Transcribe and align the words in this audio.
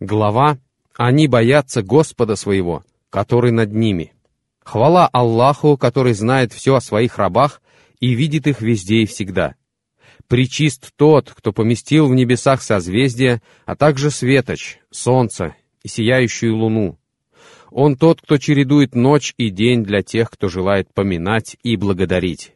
Глава 0.00 0.58
«Они 0.96 1.28
боятся 1.28 1.82
Господа 1.82 2.34
своего, 2.34 2.82
который 3.10 3.52
над 3.52 3.74
ними». 3.74 4.14
Хвала 4.64 5.06
Аллаху, 5.06 5.76
который 5.76 6.14
знает 6.14 6.54
все 6.54 6.76
о 6.76 6.80
своих 6.80 7.18
рабах 7.18 7.60
и 7.98 8.14
видит 8.14 8.46
их 8.46 8.62
везде 8.62 9.02
и 9.02 9.06
всегда. 9.06 9.56
Причист 10.26 10.92
тот, 10.96 11.30
кто 11.30 11.52
поместил 11.52 12.06
в 12.06 12.14
небесах 12.14 12.62
созвездия, 12.62 13.42
а 13.66 13.76
также 13.76 14.10
светоч, 14.10 14.78
солнце 14.90 15.54
и 15.82 15.88
сияющую 15.88 16.56
луну. 16.56 16.98
Он 17.70 17.96
тот, 17.96 18.22
кто 18.22 18.38
чередует 18.38 18.94
ночь 18.94 19.34
и 19.36 19.50
день 19.50 19.84
для 19.84 20.02
тех, 20.02 20.30
кто 20.30 20.48
желает 20.48 20.92
поминать 20.94 21.56
и 21.62 21.76
благодарить. 21.76 22.54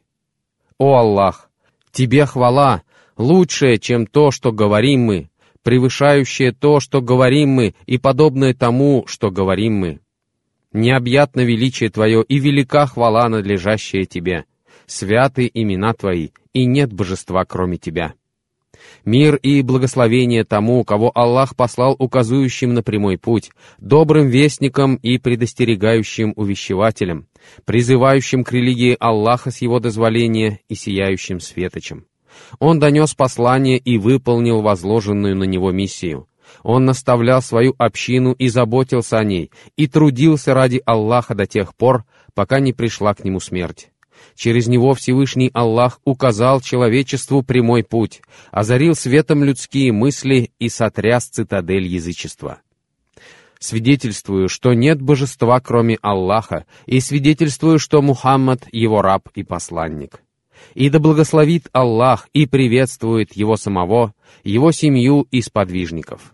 О 0.79 0.97
Аллах! 0.97 1.51
Тебе 1.93 2.25
хвала, 2.27 2.83
лучшее, 3.17 3.79
чем 3.79 4.07
то, 4.07 4.31
что 4.31 4.51
говорим 4.51 5.01
мы, 5.03 5.31
превышающее 5.65 6.53
то, 6.53 6.79
что 6.79 7.03
говорим 7.03 7.49
мы, 7.49 7.75
и 7.87 7.99
подобное 7.99 8.55
тому, 8.55 9.05
что 9.09 9.33
говорим 9.33 9.75
мы. 9.75 10.01
Необъятно 10.73 11.41
величие 11.41 11.91
Твое 11.91 12.23
и 12.23 12.39
велика 12.39 12.87
хвала, 12.87 13.29
надлежащая 13.29 14.05
Тебе. 14.05 14.45
Святы 14.87 15.51
имена 15.53 15.95
Твои, 15.95 16.29
и 16.53 16.67
нет 16.67 16.93
божества, 16.93 17.45
кроме 17.45 17.79
Тебя. 17.79 18.15
Мир 19.05 19.37
и 19.37 19.63
благословение 19.63 20.45
тому, 20.45 20.85
кого 20.85 21.11
Аллах 21.15 21.57
послал 21.57 21.97
указующим 21.99 22.75
на 22.75 22.83
прямой 22.83 23.19
путь, 23.19 23.51
добрым 23.79 24.29
вестником 24.29 24.97
и 24.97 25.19
предостерегающим 25.19 26.33
увещевателем, 26.37 27.27
призывающим 27.65 28.45
к 28.45 28.53
религии 28.53 28.97
Аллаха 28.99 29.51
с 29.51 29.63
его 29.63 29.79
дозволения 29.81 30.61
и 30.69 30.75
сияющим 30.75 31.41
светочем. 31.41 32.07
Он 32.59 32.79
донес 32.79 33.15
послание 33.15 33.79
и 33.79 33.99
выполнил 33.99 34.63
возложенную 34.63 35.37
на 35.37 35.45
него 35.45 35.73
миссию. 35.73 36.29
Он 36.63 36.85
наставлял 36.85 37.43
свою 37.43 37.75
общину 37.79 38.33
и 38.33 38.49
заботился 38.49 39.19
о 39.19 39.25
ней, 39.25 39.51
и 39.77 39.87
трудился 39.87 40.55
ради 40.55 40.83
Аллаха 40.85 41.35
до 41.35 41.47
тех 41.47 41.75
пор, 41.75 42.05
пока 42.35 42.61
не 42.61 42.73
пришла 42.73 43.15
к 43.15 43.25
нему 43.25 43.41
смерть. 43.41 43.91
Через 44.35 44.67
него 44.67 44.95
Всевышний 44.95 45.51
Аллах 45.53 46.01
указал 46.05 46.61
человечеству 46.61 47.43
прямой 47.43 47.85
путь, 47.85 48.23
озарил 48.51 48.95
светом 48.95 49.45
людские 49.45 49.93
мысли 49.93 50.51
и 50.59 50.69
сотряс 50.69 51.27
цитадель 51.27 51.87
язычества. 51.87 52.61
Свидетельствую, 53.59 54.49
что 54.49 54.75
нет 54.75 55.01
божества, 55.01 55.61
кроме 55.61 55.99
Аллаха, 56.03 56.67
и 56.87 57.01
свидетельствую, 57.01 57.79
что 57.79 58.03
Мухаммад— 58.03 58.65
его 58.73 59.01
раб 59.01 59.29
и 59.35 59.43
посланник. 59.43 60.21
И 60.73 60.89
да 60.89 60.99
благословит 60.99 61.69
Аллах 61.73 62.29
и 62.33 62.47
приветствует 62.47 63.37
его 63.37 63.57
самого, 63.57 64.15
его 64.43 64.73
семью 64.73 65.27
и 65.31 65.43
сподвижников. 65.43 66.33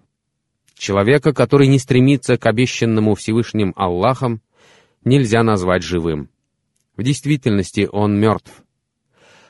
Человека, 0.77 1.35
который 1.35 1.67
не 1.67 1.79
стремится 1.79 2.39
к 2.39 2.47
обещанному 2.47 3.15
Всевышним 3.15 3.75
Аллахом, 3.77 4.41
нельзя 5.05 5.43
назвать 5.43 5.83
живым. 5.83 6.31
В 6.97 7.03
действительности 7.03 7.89
он 7.91 8.19
мертв. 8.19 8.51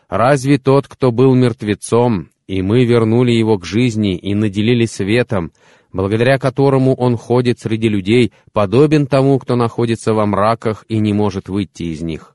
Разве 0.09 0.59
тот, 0.59 0.89
кто 0.89 1.12
был 1.12 1.34
мертвецом, 1.34 2.31
и 2.48 2.62
мы 2.62 2.84
вернули 2.84 3.31
его 3.31 3.59
к 3.59 3.65
жизни 3.65 4.17
и 4.17 4.34
наделили 4.34 4.87
светом, 4.87 5.53
благодаря 5.92 6.39
которому 6.39 6.97
он 6.97 7.17
ходит 7.17 7.61
среди 7.61 7.89
людей, 7.89 8.33
подобен 8.53 9.06
тому, 9.06 9.39
кто 9.39 9.55
находится 9.55 10.12
во 10.15 10.27
мраках 10.27 10.84
и 10.89 10.98
не 10.98 11.12
может 11.12 11.48
выйти 11.48 11.84
из 11.84 12.03
них? 12.03 12.34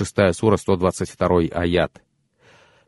Шестая 0.00 0.32
сура, 0.32 0.56
122 0.56 1.50
аят. 1.52 2.00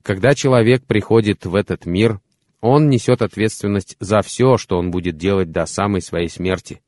Когда 0.03 0.35
человек 0.35 0.83
приходит 0.87 1.45
в 1.45 1.55
этот 1.55 1.85
мир, 1.85 2.23
он 2.63 2.89
несет 2.89 3.21
ответственность 3.21 3.99
за 4.01 4.23
все, 4.23 4.57
что 4.57 4.79
он 4.79 4.91
будет 4.91 5.19
делать 5.19 5.51
до 5.51 5.67
самой 5.67 6.01
своей 6.01 6.31
смерти, 6.31 6.81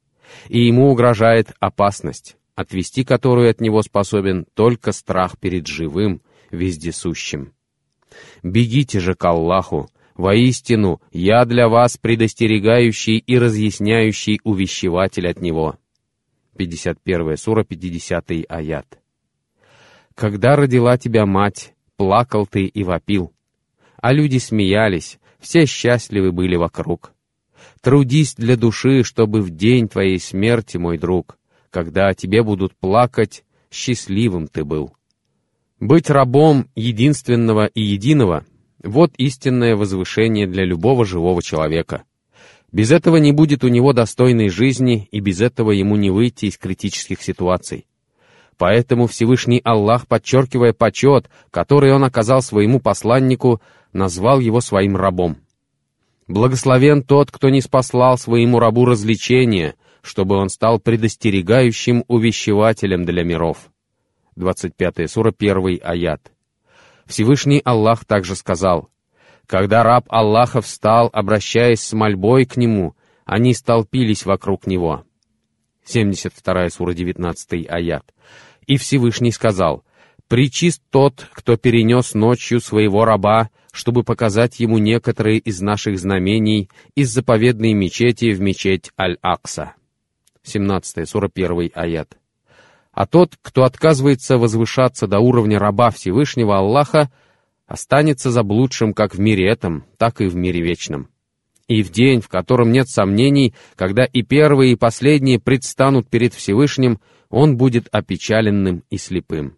и 0.48 0.64
ему 0.64 0.90
угрожает 0.90 1.52
опасность 1.60 2.38
отвести 2.54 3.04
которую 3.04 3.50
от 3.50 3.60
него 3.60 3.82
способен 3.82 4.46
только 4.54 4.92
страх 4.92 5.38
перед 5.38 5.66
живым, 5.66 6.22
вездесущим. 6.50 7.52
Бегите 8.42 9.00
же 9.00 9.14
к 9.14 9.24
Аллаху, 9.26 9.90
воистину, 10.14 11.02
я 11.12 11.44
для 11.44 11.68
вас 11.68 11.98
предостерегающий 11.98 13.18
и 13.18 13.38
разъясняющий 13.38 14.40
увещеватель 14.42 15.28
от 15.28 15.42
Него. 15.42 15.76
51 16.56 17.36
сура, 17.36 17.62
50 17.64 18.30
аят. 18.48 19.03
Когда 20.14 20.54
родила 20.54 20.96
тебя 20.96 21.26
мать, 21.26 21.74
плакал 21.96 22.46
ты 22.46 22.66
и 22.66 22.84
вопил, 22.84 23.32
а 24.00 24.12
люди 24.12 24.38
смеялись, 24.38 25.18
все 25.40 25.66
счастливы 25.66 26.30
были 26.30 26.56
вокруг. 26.56 27.12
Трудись 27.80 28.34
для 28.34 28.56
души, 28.56 29.02
чтобы 29.02 29.42
в 29.42 29.50
день 29.50 29.88
твоей 29.88 30.18
смерти, 30.18 30.76
мой 30.76 30.98
друг, 30.98 31.38
когда 31.70 32.08
о 32.08 32.14
тебе 32.14 32.42
будут 32.42 32.76
плакать, 32.76 33.44
счастливым 33.70 34.46
ты 34.46 34.64
был. 34.64 34.92
Быть 35.80 36.08
рабом 36.08 36.68
единственного 36.76 37.66
и 37.66 37.82
единого— 37.82 38.46
вот 38.84 39.12
истинное 39.16 39.74
возвышение 39.74 40.46
для 40.46 40.64
любого 40.64 41.04
живого 41.04 41.42
человека. 41.42 42.04
Без 42.70 42.90
этого 42.90 43.16
не 43.16 43.32
будет 43.32 43.64
у 43.64 43.68
него 43.68 43.92
достойной 43.92 44.48
жизни, 44.48 45.08
и 45.10 45.20
без 45.20 45.40
этого 45.40 45.72
ему 45.72 45.96
не 45.96 46.10
выйти 46.10 46.46
из 46.46 46.58
критических 46.58 47.22
ситуаций. 47.22 47.86
Поэтому 48.56 49.06
Всевышний 49.06 49.60
Аллах, 49.64 50.06
подчеркивая 50.06 50.72
почет, 50.72 51.28
который 51.50 51.92
он 51.92 52.04
оказал 52.04 52.42
своему 52.42 52.80
посланнику, 52.80 53.60
назвал 53.92 54.40
его 54.40 54.60
своим 54.60 54.96
рабом. 54.96 55.38
Благословен 56.28 57.02
тот, 57.02 57.30
кто 57.30 57.50
не 57.50 57.60
спаслал 57.60 58.16
своему 58.16 58.58
рабу 58.58 58.84
развлечения, 58.84 59.74
чтобы 60.02 60.36
он 60.36 60.48
стал 60.48 60.78
предостерегающим 60.78 62.04
увещевателем 62.08 63.04
для 63.04 63.24
миров. 63.24 63.70
25 64.36 65.10
сура 65.10 65.32
1 65.36 65.80
аят. 65.82 66.32
Всевышний 67.06 67.60
Аллах 67.64 68.04
также 68.04 68.36
сказал, 68.36 68.88
«Когда 69.46 69.82
раб 69.82 70.06
Аллаха 70.08 70.62
встал, 70.62 71.10
обращаясь 71.12 71.80
с 71.80 71.92
мольбой 71.92 72.46
к 72.46 72.56
нему, 72.56 72.94
они 73.24 73.52
столпились 73.52 74.24
вокруг 74.24 74.66
него». 74.66 75.04
72 75.84 76.70
сура 76.70 76.94
19 76.94 77.66
аят. 77.68 78.04
И 78.66 78.76
Всевышний 78.76 79.32
сказал, 79.32 79.84
«Причист 80.28 80.82
тот, 80.90 81.28
кто 81.32 81.56
перенес 81.56 82.14
ночью 82.14 82.60
своего 82.60 83.04
раба, 83.04 83.50
чтобы 83.72 84.04
показать 84.04 84.60
ему 84.60 84.78
некоторые 84.78 85.38
из 85.38 85.60
наших 85.60 85.98
знамений 85.98 86.70
из 86.94 87.10
заповедной 87.10 87.74
мечети 87.74 88.32
в 88.32 88.40
мечеть 88.40 88.90
Аль-Акса». 88.98 89.74
17 90.42 91.08
41 91.08 91.70
аят. 91.74 92.16
А 92.92 93.06
тот, 93.06 93.36
кто 93.42 93.64
отказывается 93.64 94.38
возвышаться 94.38 95.06
до 95.06 95.18
уровня 95.18 95.58
раба 95.58 95.90
Всевышнего 95.90 96.58
Аллаха, 96.58 97.10
останется 97.66 98.30
заблудшим 98.30 98.94
как 98.94 99.14
в 99.14 99.20
мире 99.20 99.48
этом, 99.48 99.84
так 99.98 100.20
и 100.20 100.26
в 100.26 100.36
мире 100.36 100.60
вечном. 100.60 101.08
И 101.66 101.82
в 101.82 101.90
день, 101.90 102.20
в 102.20 102.28
котором 102.28 102.72
нет 102.72 102.88
сомнений, 102.88 103.54
когда 103.74 104.04
и 104.04 104.22
первые, 104.22 104.72
и 104.72 104.76
последние 104.76 105.40
предстанут 105.40 106.08
перед 106.08 106.34
Всевышним, 106.34 107.00
он 107.30 107.56
будет 107.56 107.88
опечаленным 107.90 108.84
и 108.90 108.98
слепым. 108.98 109.56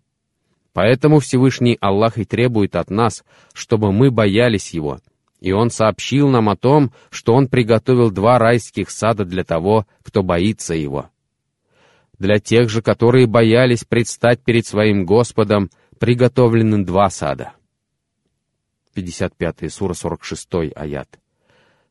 Поэтому 0.73 1.21
Всевышний 1.21 1.77
Аллах 1.81 2.19
и 2.19 2.25
требует 2.25 2.77
от 2.77 2.91
нас, 2.91 3.25
чтобы 3.55 3.93
мы 3.93 4.11
боялись 4.11 4.71
Его— 4.71 5.01
и 5.41 5.53
он 5.53 5.71
сообщил 5.71 6.29
нам 6.29 6.49
о 6.49 6.57
том, 6.57 6.93
что 7.11 7.35
он 7.35 7.49
приготовил 7.49 8.11
два 8.11 8.39
райских 8.39 8.91
сада 8.91 9.25
для 9.25 9.45
того, 9.45 9.87
кто 10.03 10.23
боится 10.23 10.75
его. 10.75 11.11
Для 12.19 12.39
тех 12.39 12.71
же, 12.71 12.81
которые 12.81 13.27
боялись 13.27 13.85
предстать 13.85 14.43
перед 14.43 14.67
своим 14.67 15.05
Господом, 15.05 15.71
приготовлены 15.99 16.85
два 16.85 17.11
сада. 17.11 17.53
55 18.95 19.71
сура 19.71 19.93
46 19.93 20.49
аят. 20.75 21.19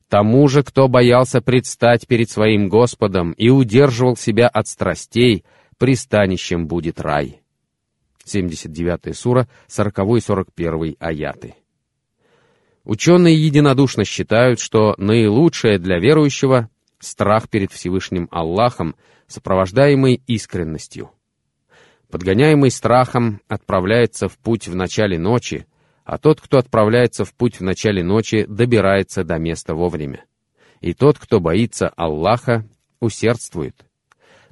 Тому 0.10 0.48
же, 0.48 0.64
кто 0.64 0.88
боялся 0.88 1.42
предстать 1.42 2.08
перед 2.08 2.30
своим 2.30 2.70
Господом 2.70 3.32
и 3.34 3.50
удерживал 3.50 4.16
себя 4.16 4.48
от 4.48 4.68
страстей, 4.68 5.44
пристанищем 5.78 6.68
будет 6.68 7.02
рай. 7.02 7.42
79 8.24 9.16
сура, 9.16 9.48
40 9.68 10.18
и 10.18 10.20
41 10.22 10.96
аяты. 11.00 11.56
Ученые 12.84 13.36
единодушно 13.36 14.06
считают, 14.06 14.60
что 14.60 14.94
наилучшее 14.98 15.80
для 15.80 16.00
верующего— 16.00 16.70
страх 17.00 17.50
перед 17.50 17.72
Всевышним 17.72 18.28
Аллахом, 18.32 18.96
сопровождаемый 19.28 20.22
искренностью. 20.28 21.12
Подгоняемый 22.12 22.70
страхом 22.70 23.42
отправляется 23.48 24.30
в 24.30 24.38
путь 24.38 24.68
в 24.68 24.76
начале 24.76 25.18
ночи, 25.18 25.66
а 26.06 26.18
тот, 26.18 26.40
кто 26.40 26.60
отправляется 26.60 27.26
в 27.26 27.34
путь 27.34 27.60
в 27.60 27.64
начале 27.64 28.04
ночи, 28.04 28.46
добирается 28.48 29.26
до 29.26 29.38
места 29.38 29.76
вовремя. 29.76 30.24
И 30.80 30.94
тот, 30.94 31.20
кто 31.20 31.42
боится 31.42 31.90
Аллаха, 31.90 32.66
усердствует. 33.02 33.76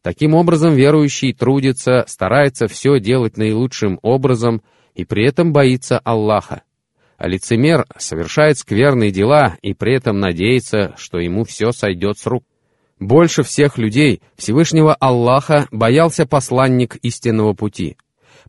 Таким 0.02 0.34
образом, 0.34 0.74
верующий 0.74 1.32
трудится, 1.32 2.04
старается 2.08 2.68
все 2.68 3.00
делать 3.00 3.38
наилучшим 3.38 4.00
образом 4.02 4.62
и 4.96 5.06
при 5.06 5.26
этом 5.26 5.54
боится 5.54 6.00
Аллаха 6.00 6.64
а 7.24 7.28
лицемер 7.30 7.86
совершает 7.98 8.58
скверные 8.58 9.10
дела 9.10 9.58
и 9.62 9.74
при 9.74 9.96
этом 9.96 10.20
надеется, 10.20 10.94
что 10.98 11.20
ему 11.20 11.46
все 11.46 11.72
сойдет 11.72 12.18
с 12.18 12.26
рук. 12.26 12.44
Больше 13.00 13.44
всех 13.44 13.78
людей 13.78 14.22
Всевышнего 14.36 14.94
Аллаха 14.94 15.68
боялся 15.72 16.26
посланник 16.26 16.98
истинного 16.98 17.54
пути. 17.54 17.96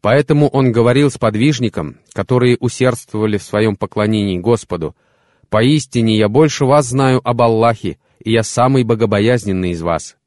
Поэтому 0.04 0.48
он 0.48 0.70
говорил 0.70 1.10
с 1.10 1.16
подвижником, 1.16 1.96
которые 2.12 2.58
усердствовали 2.60 3.38
в 3.38 3.42
своем 3.42 3.74
поклонении 3.74 4.38
Господу, 4.38 4.94
«Поистине 5.48 6.18
я 6.18 6.28
больше 6.28 6.66
вас 6.66 6.88
знаю 6.88 7.22
об 7.24 7.40
Аллахе, 7.40 7.96
и 8.22 8.30
я 8.30 8.42
самый 8.42 8.84
богобоязненный 8.84 9.70
из 9.70 9.80
вас». 9.80 10.18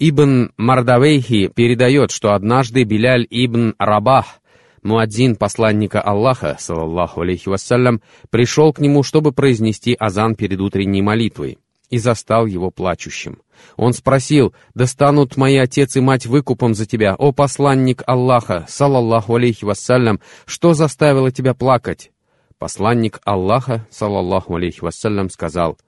Ибн 0.00 0.50
Мардавейхи 0.56 1.52
передает, 1.54 2.10
что 2.10 2.34
однажды 2.34 2.82
Биляль 2.82 3.28
ибн 3.30 3.76
Рабах, 3.78 4.40
муадзин 4.82 5.36
посланника 5.36 6.00
Аллаха, 6.00 6.56
саллаллаху 6.58 7.20
алейхи 7.20 7.48
вассалям, 7.48 8.02
пришел 8.30 8.72
к 8.72 8.80
нему, 8.80 9.04
чтобы 9.04 9.30
произнести 9.30 9.94
азан 9.96 10.34
перед 10.34 10.60
утренней 10.60 11.00
молитвой 11.00 11.58
и 11.90 11.98
застал 11.98 12.46
его 12.46 12.70
плачущим. 12.70 13.42
Он 13.76 13.92
спросил, 13.92 14.54
«Достанут 14.74 15.36
мои 15.36 15.56
отец 15.56 15.96
и 15.96 16.00
мать 16.00 16.26
выкупом 16.26 16.74
за 16.74 16.86
тебя, 16.86 17.14
о 17.14 17.32
посланник 17.32 18.02
Аллаха, 18.06 18.64
салаллаху 18.68 19.34
алейхи 19.34 19.64
вассалям, 19.64 20.20
что 20.46 20.72
заставило 20.72 21.30
тебя 21.30 21.52
плакать?» 21.52 22.12
Посланник 22.58 23.20
Аллаха, 23.24 23.86
салаллаху 23.90 24.54
алейхи 24.54 24.80
вассалям, 24.80 25.28
сказал, 25.28 25.78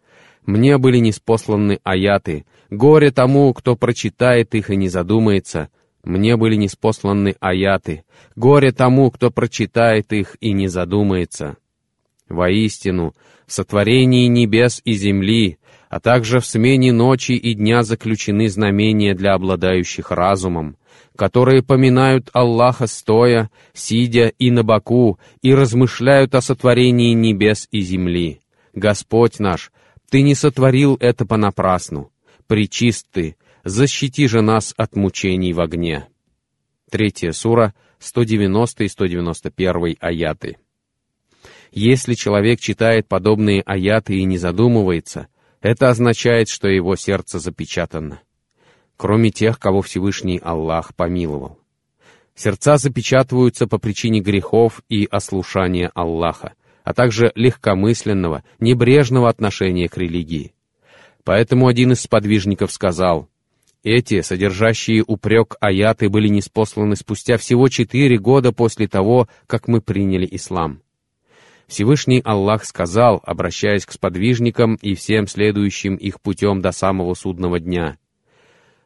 «Мне 0.44 0.76
были 0.76 0.99
неспосланы 0.99 1.78
аяты, 1.84 2.44
горе 2.69 3.10
тому, 3.10 3.55
кто 3.55 3.76
прочитает 3.76 4.55
их 4.55 4.70
и 4.70 4.76
не 4.76 4.88
задумается, 4.88 5.69
мне 6.02 6.37
были 6.37 6.56
неспосланы 6.56 7.37
аяты, 7.38 8.05
горе 8.34 8.72
тому, 8.72 9.10
кто 9.12 9.31
прочитает 9.31 10.12
их 10.12 10.37
и 10.40 10.52
не 10.52 10.66
задумается». 10.66 11.56
Воистину, 12.28 13.14
в 13.46 13.52
сотворении 13.52 14.26
небес 14.26 14.81
и 14.84 14.94
земли 14.94 15.58
а 15.92 16.00
также 16.00 16.40
в 16.40 16.46
смене 16.46 16.90
ночи 16.90 17.32
и 17.32 17.52
дня 17.52 17.82
заключены 17.82 18.48
знамения 18.48 19.14
для 19.14 19.34
обладающих 19.34 20.10
разумом, 20.10 20.78
которые 21.16 21.62
поминают 21.62 22.30
Аллаха 22.32 22.86
стоя, 22.86 23.50
сидя 23.74 24.28
и 24.28 24.50
на 24.50 24.62
боку, 24.62 25.18
и 25.42 25.54
размышляют 25.54 26.34
о 26.34 26.40
сотворении 26.40 27.12
небес 27.12 27.68
и 27.72 27.82
земли. 27.82 28.40
Господь 28.72 29.38
наш, 29.38 29.70
Ты 30.08 30.22
не 30.22 30.34
сотворил 30.34 30.96
это 30.98 31.26
понапрасну. 31.26 32.10
Причист 32.46 33.08
Ты, 33.12 33.36
защити 33.62 34.26
же 34.28 34.40
нас 34.40 34.72
от 34.78 34.96
мучений 34.96 35.52
в 35.52 35.60
огне. 35.60 36.08
Третья 36.90 37.32
сура, 37.32 37.74
190 37.98 38.84
и 38.84 38.88
191 38.88 39.96
аяты. 40.00 40.56
Если 41.70 42.14
человек 42.14 42.60
читает 42.60 43.08
подобные 43.08 43.60
аяты 43.60 44.16
и 44.16 44.24
не 44.24 44.38
задумывается, 44.38 45.28
это 45.62 45.88
означает, 45.88 46.48
что 46.48 46.68
его 46.68 46.96
сердце 46.96 47.38
запечатано, 47.38 48.20
кроме 48.96 49.30
тех, 49.30 49.58
кого 49.58 49.80
Всевышний 49.80 50.38
Аллах 50.42 50.94
помиловал. 50.94 51.58
Сердца 52.34 52.78
запечатываются 52.78 53.66
по 53.66 53.78
причине 53.78 54.20
грехов 54.20 54.82
и 54.88 55.06
ослушания 55.10 55.90
Аллаха, 55.94 56.54
а 56.82 56.94
также 56.94 57.30
легкомысленного, 57.36 58.42
небрежного 58.58 59.28
отношения 59.28 59.88
к 59.88 59.96
религии. 59.96 60.52
Поэтому 61.24 61.68
один 61.68 61.92
из 61.92 62.00
сподвижников 62.00 62.72
сказал, 62.72 63.28
«Эти, 63.84 64.22
содержащие 64.22 65.04
упрек 65.06 65.56
аяты, 65.60 66.08
были 66.08 66.28
неспосланы 66.28 66.96
спустя 66.96 67.36
всего 67.36 67.68
четыре 67.68 68.18
года 68.18 68.52
после 68.52 68.88
того, 68.88 69.28
как 69.46 69.68
мы 69.68 69.80
приняли 69.80 70.26
ислам. 70.30 70.82
Всевышний 71.72 72.20
Аллах 72.22 72.66
сказал, 72.66 73.22
обращаясь 73.24 73.86
к 73.86 73.92
сподвижникам 73.92 74.74
и 74.82 74.94
всем 74.94 75.26
следующим 75.26 75.94
их 75.94 76.20
путем 76.20 76.60
до 76.60 76.70
самого 76.70 77.14
судного 77.14 77.58
дня, 77.60 77.96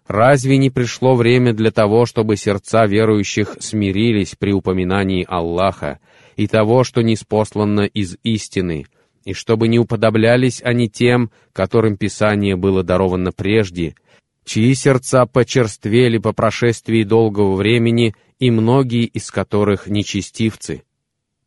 «Разве 0.07 0.57
не 0.57 0.71
пришло 0.71 1.17
время 1.17 1.53
для 1.53 1.73
того, 1.73 2.07
чтобы 2.07 2.37
сердца 2.37 2.87
верующих 2.87 3.57
смирились 3.59 4.37
при 4.39 4.53
упоминании 4.53 5.27
Аллаха 5.29 5.99
и 6.37 6.47
того, 6.47 6.85
что 6.85 7.03
неспослано 7.03 7.87
из 7.87 8.19
истины, 8.23 8.87
и 9.25 9.33
чтобы 9.33 9.67
не 9.67 9.81
уподоблялись 9.81 10.63
они 10.63 10.89
тем, 10.89 11.33
которым 11.53 11.97
Писание 11.97 12.55
было 12.55 12.85
даровано 12.85 13.33
прежде, 13.33 13.97
чьи 14.45 14.73
сердца 14.75 15.27
почерствели 15.27 16.19
по 16.19 16.33
прошествии 16.33 17.03
долгого 17.03 17.57
времени, 17.57 18.15
и 18.39 18.53
многие 18.53 19.07
из 19.07 19.33
которых 19.33 19.89
нечестивцы?» 19.89 20.85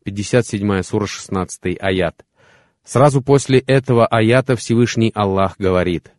57 0.04 0.82
сура, 0.82 1.06
16 1.06 1.76
аят. 1.80 2.24
Сразу 2.84 3.22
после 3.22 3.58
этого 3.58 4.06
аята 4.06 4.56
Всевышний 4.56 5.12
Аллах 5.14 5.56
говорит, 5.58 6.12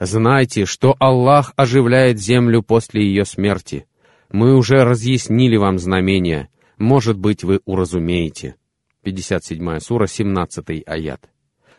«Знайте, 0.00 0.64
что 0.64 0.96
Аллах 0.98 1.52
оживляет 1.56 2.18
землю 2.18 2.62
после 2.62 3.04
ее 3.04 3.24
смерти. 3.24 3.86
Мы 4.30 4.56
уже 4.56 4.84
разъяснили 4.84 5.56
вам 5.56 5.78
знамения. 5.78 6.48
Может 6.78 7.18
быть, 7.18 7.44
вы 7.44 7.60
уразумеете». 7.66 8.56
57 9.04 9.80
сура, 9.80 10.06
17 10.06 10.82
аят. 10.86 11.28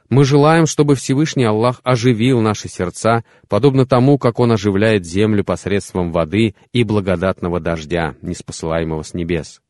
Мы 0.10 0.26
желаем, 0.26 0.68
чтобы 0.68 0.94
Всевышний 0.94 1.46
Аллах 1.46 1.82
оживил 1.84 2.40
наши 2.40 2.70
сердца, 2.70 3.24
подобно 3.48 3.88
тому, 3.88 4.20
как 4.20 4.40
Он 4.40 4.52
оживляет 4.52 5.06
землю 5.06 5.44
посредством 5.44 6.12
воды 6.12 6.54
и 6.72 6.84
благодатного 6.84 7.60
дождя, 7.60 8.16
неспосылаемого 8.22 9.02
с 9.02 9.16
небес. 9.16 9.63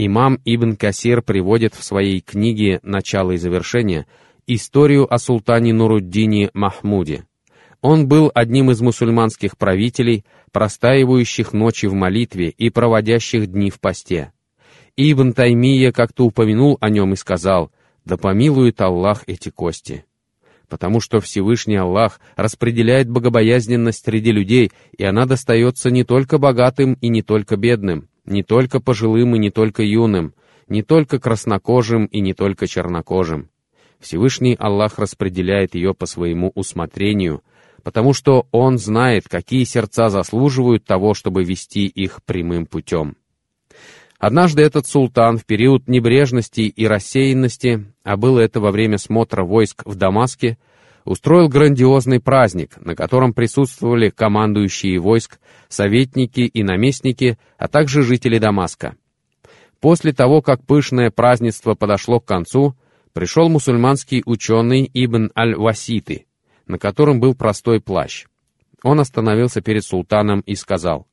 Имам 0.00 0.38
Ибн 0.44 0.76
Касир 0.76 1.22
приводит 1.22 1.74
в 1.74 1.82
своей 1.82 2.20
книге 2.20 2.78
«Начало 2.84 3.32
и 3.32 3.36
завершение» 3.36 4.06
историю 4.46 5.12
о 5.12 5.18
султане 5.18 5.72
Нуруддине 5.72 6.50
Махмуде. 6.54 7.24
Он 7.80 8.06
был 8.06 8.30
одним 8.32 8.70
из 8.70 8.80
мусульманских 8.80 9.58
правителей, 9.58 10.24
простаивающих 10.52 11.52
ночи 11.52 11.86
в 11.86 11.94
молитве 11.94 12.48
и 12.48 12.70
проводящих 12.70 13.48
дни 13.48 13.70
в 13.70 13.80
посте. 13.80 14.32
Ибн 14.96 15.32
Таймия 15.32 15.90
как-то 15.90 16.26
упомянул 16.26 16.78
о 16.80 16.90
нем 16.90 17.14
и 17.14 17.16
сказал, 17.16 17.72
«Да 18.04 18.16
помилует 18.16 18.80
Аллах 18.80 19.24
эти 19.26 19.50
кости» 19.50 20.04
потому 20.68 21.00
что 21.00 21.22
Всевышний 21.22 21.76
Аллах 21.76 22.20
распределяет 22.36 23.08
богобоязненность 23.08 24.04
среди 24.04 24.32
людей, 24.32 24.70
и 24.98 25.02
она 25.02 25.24
достается 25.24 25.90
не 25.90 26.04
только 26.04 26.36
богатым 26.36 26.92
и 27.00 27.08
не 27.08 27.22
только 27.22 27.56
бедным 27.56 28.07
не 28.28 28.42
только 28.42 28.80
пожилым 28.80 29.34
и 29.34 29.38
не 29.38 29.50
только 29.50 29.82
юным, 29.82 30.34
не 30.68 30.82
только 30.82 31.18
краснокожим 31.18 32.06
и 32.06 32.20
не 32.20 32.34
только 32.34 32.66
чернокожим. 32.66 33.48
Всевышний 33.98 34.54
Аллах 34.58 34.98
распределяет 34.98 35.74
ее 35.74 35.94
по 35.94 36.06
своему 36.06 36.52
усмотрению, 36.54 37.42
потому 37.82 38.12
что 38.12 38.46
Он 38.52 38.78
знает, 38.78 39.28
какие 39.28 39.64
сердца 39.64 40.08
заслуживают 40.08 40.84
того, 40.84 41.14
чтобы 41.14 41.42
вести 41.42 41.86
их 41.86 42.22
прямым 42.24 42.66
путем. 42.66 43.16
Однажды 44.18 44.62
этот 44.62 44.86
султан 44.86 45.38
в 45.38 45.44
период 45.44 45.88
небрежности 45.88 46.62
и 46.62 46.86
рассеянности, 46.86 47.86
а 48.02 48.16
было 48.16 48.40
это 48.40 48.60
во 48.60 48.72
время 48.72 48.98
смотра 48.98 49.44
войск 49.44 49.82
в 49.86 49.94
Дамаске, 49.94 50.58
устроил 51.08 51.48
грандиозный 51.48 52.20
праздник, 52.20 52.76
на 52.84 52.94
котором 52.94 53.32
присутствовали 53.32 54.10
командующие 54.10 54.98
войск, 54.98 55.38
советники 55.68 56.40
и 56.40 56.62
наместники, 56.62 57.38
а 57.56 57.66
также 57.66 58.02
жители 58.02 58.38
Дамаска. 58.38 58.96
После 59.80 60.12
того, 60.12 60.42
как 60.42 60.64
пышное 60.64 61.10
празднество 61.10 61.74
подошло 61.74 62.20
к 62.20 62.26
концу, 62.26 62.76
пришел 63.12 63.48
мусульманский 63.48 64.22
ученый 64.26 64.90
Ибн 64.92 65.30
Аль-Васиты, 65.36 66.26
на 66.66 66.78
котором 66.78 67.20
был 67.20 67.34
простой 67.34 67.80
плащ. 67.80 68.26
Он 68.82 69.00
остановился 69.00 69.60
перед 69.60 69.84
султаном 69.84 70.40
и 70.40 70.54
сказал, 70.54 71.06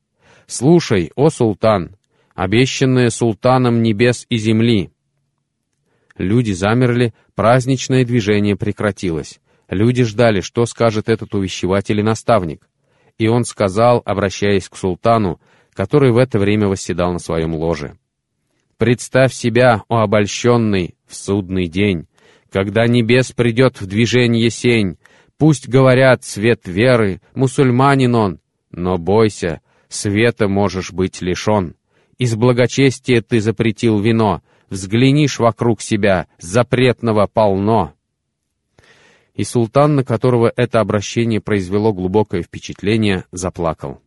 «Слушай, 0.46 1.12
о 1.16 1.30
султан, 1.30 1.96
обещанное 2.36 3.10
султаном 3.10 3.82
небес 3.82 4.26
и 4.30 4.38
земли». 4.38 4.92
Люди 6.18 6.52
замерли, 6.52 7.14
праздничное 7.34 8.06
движение 8.06 8.56
прекратилось. 8.56 9.40
Люди 9.70 10.04
ждали, 10.04 10.42
что 10.42 10.66
скажет 10.66 11.10
этот 11.10 11.34
увещеватель 11.34 12.00
и 12.00 12.04
наставник. 12.04 12.68
И 13.18 13.28
он 13.28 13.46
сказал, 13.46 14.02
обращаясь 14.06 14.70
к 14.70 14.76
султану, 14.76 15.40
который 15.74 16.12
в 16.12 16.18
это 16.18 16.38
время 16.40 16.68
восседал 16.68 17.12
на 17.12 17.20
своем 17.20 17.56
ложе. 17.56 17.98
«Представь 18.78 19.34
себя, 19.34 19.84
о 19.88 20.02
обольщенный, 20.02 20.96
в 21.08 21.16
судный 21.16 21.68
день, 21.68 22.08
когда 22.52 22.88
небес 22.88 23.32
придет 23.32 23.80
в 23.80 23.88
движение 23.88 24.50
сень, 24.50 24.98
пусть 25.38 25.68
говорят 25.68 26.24
свет 26.24 26.68
веры, 26.68 27.22
мусульманин 27.34 28.14
он, 28.16 28.40
но 28.72 28.98
бойся, 28.98 29.62
света 29.88 30.48
можешь 30.48 30.92
быть 30.92 31.22
лишен. 31.22 31.76
Из 32.18 32.36
благочестия 32.36 33.22
ты 33.22 33.40
запретил 33.40 34.00
вино, 34.00 34.42
взглянишь 34.70 35.40
вокруг 35.40 35.82
себя, 35.82 36.28
запретного 36.38 37.28
полно» 37.28 37.95
и 39.36 39.44
султан, 39.44 39.96
на 39.96 40.04
которого 40.04 40.52
это 40.56 40.80
обращение 40.80 41.42
произвело 41.42 41.94
глубокое 41.94 42.42
впечатление, 42.42 43.26
заплакал. 43.32 44.02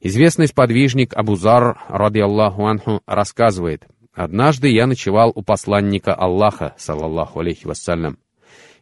Известный 0.00 0.48
сподвижник 0.48 1.14
Абузар, 1.14 1.78
ради 1.88 2.18
Аллаху 2.18 2.66
анху, 2.66 3.02
рассказывает, 3.06 3.86
«Однажды 4.14 4.68
я 4.68 4.86
ночевал 4.86 5.30
у 5.34 5.42
посланника 5.42 6.14
Аллаха, 6.14 6.74
саллаллаху 6.76 7.40
алейхи 7.40 7.66
вассалям, 7.66 8.18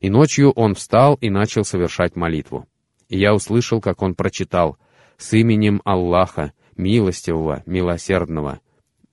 И 0.01 0.09
ночью 0.09 0.51
он 0.53 0.75
встал 0.75 1.17
и 1.17 1.29
начал 1.29 1.63
совершать 1.63 2.17
молитву. 2.17 2.67
И 3.11 3.19
я 3.19 3.35
услышал, 3.35 3.83
как 3.83 4.01
он 4.01 4.15
прочитал 4.15 4.79
«С 5.19 5.35
именем 5.35 5.83
Аллаха, 5.85 6.53
милостивого, 6.77 7.63
милосердного», 7.67 8.61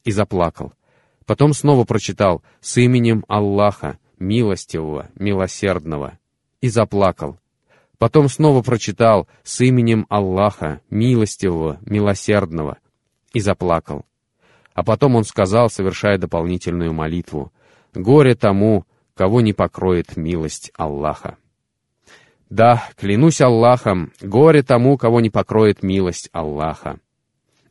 и 0.06 0.12
заплакал. 0.12 0.74
Потом 1.26 1.54
снова 1.54 1.84
прочитал 1.84 2.42
«С 2.62 2.78
именем 2.78 3.26
Аллаха, 3.28 4.00
милостивого, 4.20 5.10
милосердного», 5.16 6.18
и 6.62 6.70
заплакал. 6.70 7.38
Потом 7.98 8.30
снова 8.30 8.62
прочитал 8.62 9.28
«С 9.44 9.62
именем 9.62 10.06
Аллаха, 10.10 10.82
милостивого, 10.90 11.80
милосердного» 11.82 12.78
и 13.34 13.40
заплакал. 13.40 14.06
А 14.74 14.84
потом 14.84 15.16
он 15.16 15.24
сказал, 15.24 15.70
совершая 15.70 16.18
дополнительную 16.18 16.94
молитву 16.94 17.52
«Горе 17.94 18.36
тому, 18.36 18.86
кого 19.16 19.42
не 19.42 19.54
покроет 19.54 20.16
милость 20.18 20.72
Аллаха». 20.76 21.38
Да, 22.50 22.84
клянусь 22.96 23.42
Аллахом, 23.42 24.14
горе 24.22 24.64
тому, 24.64 24.98
кого 24.98 25.20
не 25.20 25.30
покроет 25.30 25.84
милость 25.84 26.30
Аллаха. 26.32 27.00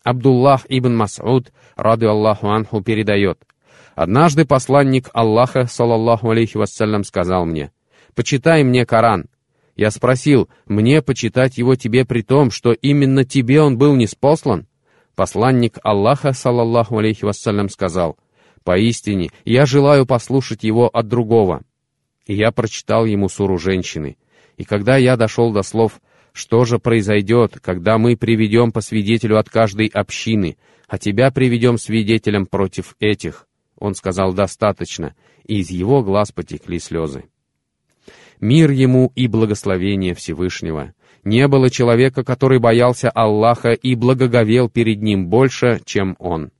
Абдуллах 0.05 0.67
ибн 0.69 1.01
Мас'уд, 1.01 1.51
раду 1.77 2.11
Аллаху 2.11 2.49
анху, 2.49 2.83
передает. 2.83 3.39
Однажды 3.97 4.45
посланник 4.45 5.09
Аллаха, 5.15 5.65
саллаллаху 5.67 6.29
алейхи 6.29 6.59
вассалям, 6.59 7.03
сказал 7.03 7.47
мне, 7.47 7.73
«Почитай 8.15 8.63
мне 8.63 8.85
Коран». 8.85 9.25
Я 9.75 9.91
спросил, 9.91 10.51
мне 10.67 11.01
почитать 11.01 11.57
его 11.57 11.77
тебе 11.77 12.05
при 12.05 12.21
том, 12.21 12.51
что 12.51 12.73
именно 12.73 13.25
тебе 13.25 13.63
он 13.63 13.79
был 13.79 13.97
неспослан? 13.97 14.67
Посланник 15.15 15.79
Аллаха, 15.83 16.35
саллаллаху 16.35 16.99
алейхи 16.99 17.25
вассалям, 17.25 17.71
сказал, 17.71 18.19
«Поистине, 18.65 19.31
я 19.47 19.65
желаю 19.65 20.05
послушать 20.05 20.63
его 20.63 20.89
от 20.89 21.09
другого». 21.09 21.63
И 22.27 22.35
я 22.35 22.53
прочитал 22.53 23.07
ему 23.07 23.31
суру 23.31 23.57
женщины. 23.57 24.19
И 24.59 24.65
когда 24.65 24.99
я 24.99 25.17
дошел 25.17 25.53
до 25.53 25.63
слов 25.63 26.03
«Что 26.33 26.67
же 26.67 26.79
произойдет, 26.79 27.61
когда 27.63 27.97
мы 27.97 28.15
приведем 28.15 28.73
по 28.73 28.83
свидетелю 28.83 29.39
от 29.39 29.49
каждой 29.49 29.87
общины, 29.87 30.59
а 30.87 30.99
тебя 30.99 31.31
приведем 31.31 31.79
свидетелем 31.79 32.45
против 32.45 32.95
этих?» 33.01 33.47
Он 33.79 33.95
сказал 33.95 34.33
«Достаточно», 34.33 35.15
и 35.45 35.61
из 35.61 35.71
его 35.71 36.03
глаз 36.03 36.33
потекли 36.33 36.79
слезы. 36.79 37.25
Мир 38.41 38.71
ему 38.71 39.13
и 39.15 39.29
благословение 39.29 40.15
Всевышнего. 40.15 40.93
Не 41.25 41.49
было 41.49 41.71
человека, 41.71 42.23
который 42.23 42.59
боялся 42.59 43.11
Аллаха 43.11 43.73
и 43.73 43.95
благоговел 43.95 44.69
перед 44.69 45.03
ним 45.03 45.29
больше, 45.29 45.81
чем 45.85 46.17
он. 46.19 46.51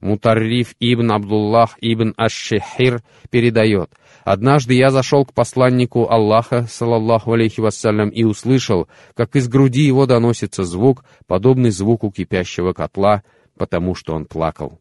Мутарриф 0.00 0.74
ибн 0.80 1.12
Абдуллах 1.12 1.78
ибн 1.80 2.12
Аш-Шихир 2.16 3.02
передает, 3.30 3.90
«Однажды 4.22 4.74
я 4.74 4.90
зашел 4.90 5.24
к 5.24 5.32
посланнику 5.32 6.10
Аллаха, 6.10 6.66
салаллаху 6.68 7.32
алейхи 7.32 7.60
вассалям, 7.60 8.10
и 8.10 8.24
услышал, 8.24 8.88
как 9.14 9.36
из 9.36 9.48
груди 9.48 9.82
его 9.82 10.06
доносится 10.06 10.64
звук, 10.64 11.04
подобный 11.26 11.70
звуку 11.70 12.10
кипящего 12.10 12.72
котла, 12.74 13.22
потому 13.56 13.94
что 13.94 14.14
он 14.14 14.26
плакал. 14.26 14.78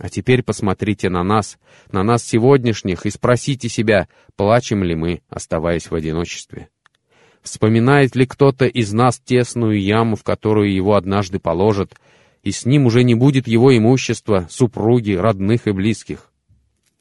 А 0.00 0.08
теперь 0.08 0.42
посмотрите 0.42 1.10
на 1.10 1.22
нас, 1.22 1.58
на 1.92 2.02
нас 2.02 2.24
сегодняшних, 2.24 3.04
и 3.04 3.10
спросите 3.10 3.68
себя, 3.68 4.08
плачем 4.34 4.82
ли 4.82 4.94
мы, 4.94 5.20
оставаясь 5.28 5.90
в 5.90 5.94
одиночестве. 5.94 6.70
Вспоминает 7.42 8.16
ли 8.16 8.24
кто-то 8.24 8.64
из 8.64 8.94
нас 8.94 9.20
тесную 9.20 9.78
яму, 9.78 10.16
в 10.16 10.24
которую 10.24 10.72
его 10.72 10.94
однажды 10.94 11.38
положат, 11.38 11.96
и 12.42 12.50
с 12.50 12.64
ним 12.64 12.86
уже 12.86 13.04
не 13.04 13.14
будет 13.14 13.46
его 13.46 13.76
имущества, 13.76 14.46
супруги, 14.48 15.12
родных 15.12 15.66
и 15.66 15.72
близких? 15.72 16.32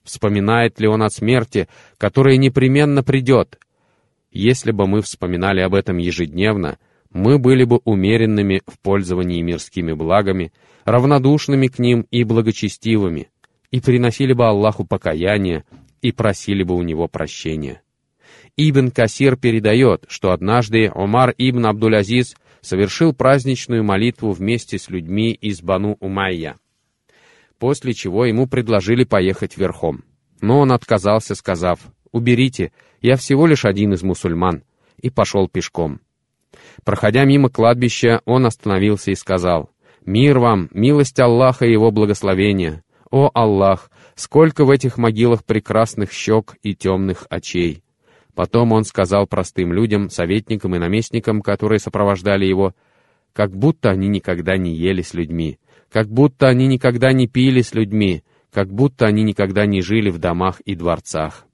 Вспоминает 0.04 0.82
ли 0.82 0.88
он 0.90 1.02
о 1.02 1.10
смерти, 1.10 1.70
которая 1.98 2.36
непременно 2.36 3.02
придет? 3.02 3.60
Если 4.30 4.72
бы 4.72 4.88
мы 4.88 5.02
вспоминали 5.02 5.62
об 5.62 5.74
этом 5.74 5.98
ежедневно, 6.00 6.78
мы 7.12 7.40
были 7.40 7.64
бы 7.64 7.80
умеренными 7.86 8.62
в 8.68 8.80
пользовании 8.80 9.42
мирскими 9.42 9.94
благами, 9.94 10.52
равнодушными 10.86 11.68
к 11.68 11.80
ним 11.80 12.06
и 12.12 12.24
благочестивыми, 12.24 13.30
и 13.72 13.82
приносили 13.82 14.34
бы 14.34 14.46
Аллаху 14.46 14.86
покаяние 14.86 15.66
и 16.02 16.12
просили 16.12 16.64
бы 16.64 16.76
у 16.76 16.84
него 16.84 17.08
прощения. 17.08 17.82
Ибн 18.58 18.92
Касир 18.92 19.38
передает, 19.38 20.06
что 20.08 20.32
однажды 20.32 20.92
Омар 20.94 21.34
ибн 21.38 21.68
Абдулязиз 21.68 22.36
совершил 22.62 23.14
праздничную 23.14 23.84
молитву 23.84 24.32
вместе 24.32 24.78
с 24.78 24.90
людьми 24.90 25.32
из 25.32 25.62
Бану 25.62 25.98
Умайя, 26.00 26.58
после 27.58 27.94
чего 27.94 28.26
ему 28.26 28.48
предложили 28.48 29.04
поехать 29.04 29.58
верхом. 29.58 30.04
Но 30.42 30.60
он 30.60 30.72
отказался, 30.72 31.36
сказав, 31.36 31.80
«Уберите, 32.12 32.72
я 33.02 33.16
всего 33.16 33.46
лишь 33.46 33.66
один 33.66 33.94
из 33.94 34.04
мусульман», 34.04 34.64
и 35.02 35.10
пошел 35.10 35.48
пешком. 35.48 36.02
Проходя 36.84 37.26
мимо 37.26 37.50
кладбища, 37.50 38.22
он 38.26 38.46
остановился 38.46 39.12
и 39.12 39.16
сказал, 39.16 39.70
«Мир 40.06 40.40
вам, 40.40 40.70
милость 40.74 41.20
Аллаха 41.20 41.66
и 41.66 41.72
его 41.72 41.92
благословение! 41.92 42.84
О 43.12 43.30
Аллах, 43.34 43.90
сколько 44.16 44.66
в 44.66 44.70
этих 44.70 44.98
могилах 44.98 45.44
прекрасных 45.44 46.12
щек 46.12 46.56
и 46.64 46.76
темных 46.76 47.26
очей!» 47.30 47.84
Потом 48.36 48.72
он 48.72 48.86
сказал 48.86 49.28
простым 49.28 49.74
людям, 49.74 50.10
советникам 50.10 50.76
и 50.76 50.80
наместникам, 50.80 51.42
которые 51.42 51.80
сопровождали 51.80 52.46
его, 52.46 52.74
как 53.34 53.56
будто 53.56 53.90
они 53.90 54.08
никогда 54.08 54.56
не 54.56 54.74
ели 54.74 55.02
с 55.02 55.14
людьми, 55.14 55.60
как 55.92 56.08
будто 56.08 56.48
они 56.48 56.68
никогда 56.68 57.12
не 57.12 57.28
пили 57.28 57.62
с 57.62 57.74
людьми, 57.74 58.24
как 58.54 58.72
будто 58.72 59.06
они 59.08 59.24
никогда 59.24 59.66
не 59.66 59.82
жили 59.82 60.10
в 60.10 60.20
домах 60.20 60.62
и 60.62 60.76
дворцах. 60.76 61.49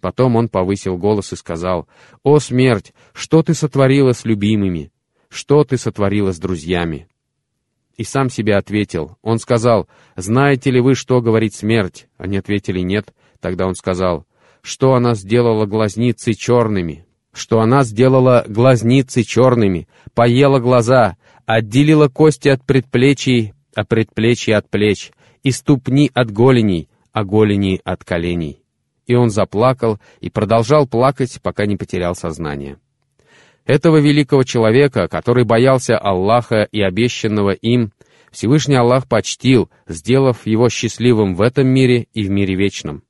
Потом 0.00 0.36
он 0.36 0.48
повысил 0.48 0.98
голос 0.98 1.32
и 1.32 1.36
сказал, 1.36 1.88
«О, 2.22 2.38
смерть, 2.38 2.92
что 3.12 3.42
ты 3.42 3.54
сотворила 3.54 4.12
с 4.12 4.24
любимыми? 4.24 4.92
Что 5.28 5.64
ты 5.64 5.78
сотворила 5.78 6.32
с 6.32 6.38
друзьями?» 6.38 7.08
И 7.96 8.04
сам 8.04 8.28
себе 8.28 8.56
ответил. 8.56 9.16
Он 9.22 9.38
сказал, 9.38 9.88
«Знаете 10.16 10.70
ли 10.70 10.80
вы, 10.80 10.94
что 10.94 11.20
говорит 11.20 11.54
смерть?» 11.54 12.08
Они 12.18 12.36
ответили, 12.36 12.80
«Нет». 12.80 13.14
Тогда 13.40 13.66
он 13.66 13.74
сказал, 13.74 14.26
«Что 14.60 14.94
она 14.94 15.14
сделала 15.14 15.66
глазницы 15.66 16.34
черными?» 16.34 17.06
«Что 17.32 17.60
она 17.60 17.84
сделала 17.84 18.46
глазницы 18.48 19.22
черными, 19.22 19.88
поела 20.14 20.58
глаза, 20.58 21.18
отделила 21.44 22.08
кости 22.08 22.48
от 22.48 22.64
предплечий, 22.64 23.52
а 23.74 23.84
предплечья 23.84 24.56
от 24.56 24.70
плеч, 24.70 25.12
и 25.42 25.50
ступни 25.50 26.10
от 26.14 26.30
голеней, 26.30 26.88
а 27.12 27.24
голени 27.24 27.78
от 27.84 28.04
коленей» 28.04 28.65
и 29.06 29.14
он 29.14 29.30
заплакал 29.30 29.98
и 30.20 30.30
продолжал 30.30 30.86
плакать, 30.86 31.40
пока 31.42 31.66
не 31.66 31.76
потерял 31.76 32.14
сознание. 32.14 32.78
Этого 33.64 33.98
великого 33.98 34.44
человека, 34.44 35.08
который 35.08 35.44
боялся 35.44 35.98
Аллаха 35.98 36.68
и 36.70 36.80
обещанного 36.80 37.50
им, 37.50 37.92
Всевышний 38.30 38.76
Аллах 38.76 39.08
почтил, 39.08 39.70
сделав 39.88 40.46
его 40.46 40.68
счастливым 40.68 41.34
в 41.34 41.42
этом 41.42 41.66
мире 41.66 42.06
и 42.12 42.22
в 42.22 42.30
мире 42.30 42.54
вечном. 42.54 43.02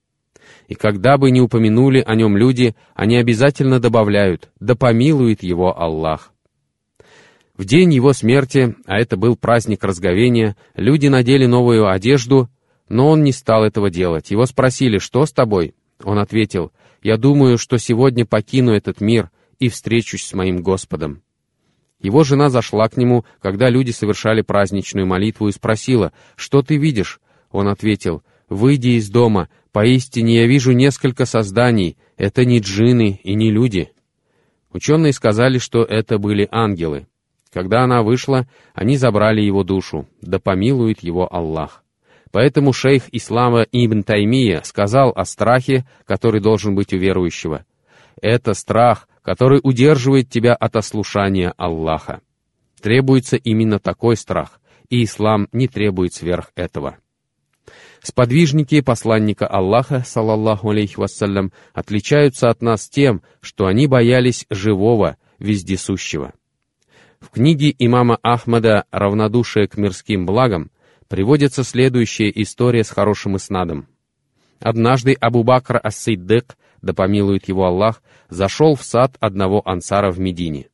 И 0.68 0.74
когда 0.74 1.18
бы 1.18 1.30
ни 1.30 1.40
упомянули 1.40 2.02
о 2.04 2.14
нем 2.14 2.36
люди, 2.36 2.74
они 2.94 3.16
обязательно 3.16 3.80
добавляют 3.80 4.48
«Да 4.60 4.74
помилует 4.74 5.42
его 5.42 5.78
Аллах». 5.78 6.32
В 7.56 7.64
день 7.64 7.92
его 7.92 8.12
смерти, 8.12 8.74
а 8.84 8.98
это 8.98 9.16
был 9.16 9.36
праздник 9.36 9.82
разговения, 9.84 10.56
люди 10.74 11.08
надели 11.08 11.46
новую 11.46 11.88
одежду, 11.88 12.50
но 12.88 13.08
он 13.10 13.24
не 13.24 13.32
стал 13.32 13.64
этого 13.64 13.90
делать. 13.90 14.30
Его 14.30 14.46
спросили 14.46 14.98
«Что 14.98 15.24
с 15.24 15.32
тобой?» 15.32 15.74
Он 16.02 16.18
ответил, 16.18 16.72
«Я 17.02 17.16
думаю, 17.16 17.58
что 17.58 17.78
сегодня 17.78 18.26
покину 18.26 18.72
этот 18.72 19.00
мир 19.00 19.30
и 19.58 19.68
встречусь 19.68 20.24
с 20.24 20.32
моим 20.34 20.62
Господом». 20.62 21.22
Его 22.00 22.24
жена 22.24 22.50
зашла 22.50 22.88
к 22.88 22.96
нему, 22.96 23.24
когда 23.40 23.70
люди 23.70 23.90
совершали 23.90 24.42
праздничную 24.42 25.06
молитву, 25.06 25.48
и 25.48 25.52
спросила, 25.52 26.12
«Что 26.34 26.62
ты 26.62 26.76
видишь?» 26.76 27.20
Он 27.50 27.68
ответил, 27.68 28.22
«Выйди 28.48 28.98
из 28.98 29.08
дома, 29.08 29.48
поистине 29.72 30.36
я 30.40 30.46
вижу 30.46 30.72
несколько 30.72 31.24
созданий, 31.24 31.96
это 32.16 32.44
не 32.44 32.60
джины 32.60 33.20
и 33.22 33.34
не 33.34 33.50
люди». 33.50 33.90
Ученые 34.72 35.14
сказали, 35.14 35.58
что 35.58 35.84
это 35.84 36.18
были 36.18 36.46
ангелы. 36.50 37.06
Когда 37.50 37.82
она 37.82 38.02
вышла, 38.02 38.46
они 38.74 38.98
забрали 38.98 39.40
его 39.40 39.64
душу, 39.64 40.06
да 40.20 40.38
помилует 40.38 41.02
его 41.02 41.32
Аллах. 41.32 41.82
Поэтому 42.36 42.74
шейх 42.74 43.04
Ислама 43.12 43.62
Ибн 43.72 44.02
Таймия 44.02 44.60
сказал 44.62 45.10
о 45.16 45.24
страхе, 45.24 45.86
который 46.04 46.42
должен 46.42 46.74
быть 46.74 46.92
у 46.92 46.98
верующего. 46.98 47.64
Это 48.20 48.52
страх, 48.52 49.08
который 49.22 49.58
удерживает 49.62 50.28
тебя 50.28 50.54
от 50.54 50.76
ослушания 50.76 51.54
Аллаха. 51.56 52.20
Требуется 52.82 53.38
именно 53.38 53.78
такой 53.78 54.18
страх, 54.18 54.60
и 54.90 55.02
ислам 55.04 55.48
не 55.52 55.66
требует 55.66 56.12
сверх 56.12 56.52
этого. 56.56 56.98
Сподвижники 58.02 58.82
посланника 58.82 59.46
Аллаха, 59.46 60.04
салаллаху 60.06 60.68
алейхи 60.68 61.00
вассалям, 61.00 61.52
отличаются 61.72 62.50
от 62.50 62.60
нас 62.60 62.86
тем, 62.86 63.22
что 63.40 63.64
они 63.64 63.86
боялись 63.86 64.44
живого, 64.50 65.16
вездесущего. 65.38 66.34
В 67.18 67.30
книге 67.30 67.74
имама 67.78 68.18
Ахмада 68.22 68.84
«Равнодушие 68.90 69.68
к 69.68 69.78
мирским 69.78 70.26
благам» 70.26 70.70
приводится 71.08 71.64
следующая 71.64 72.30
история 72.34 72.84
с 72.84 72.90
хорошим 72.90 73.36
иснадом. 73.36 73.86
Однажды 74.60 75.14
Абу 75.14 75.42
Бакр 75.42 75.80
ас-Сиддык, 75.82 76.56
да 76.82 76.94
помилует 76.94 77.48
его 77.48 77.66
Аллах, 77.66 78.02
зашел 78.28 78.74
в 78.74 78.82
сад 78.82 79.16
одного 79.20 79.62
ансара 79.68 80.10
в 80.10 80.18
Медине. 80.18 80.68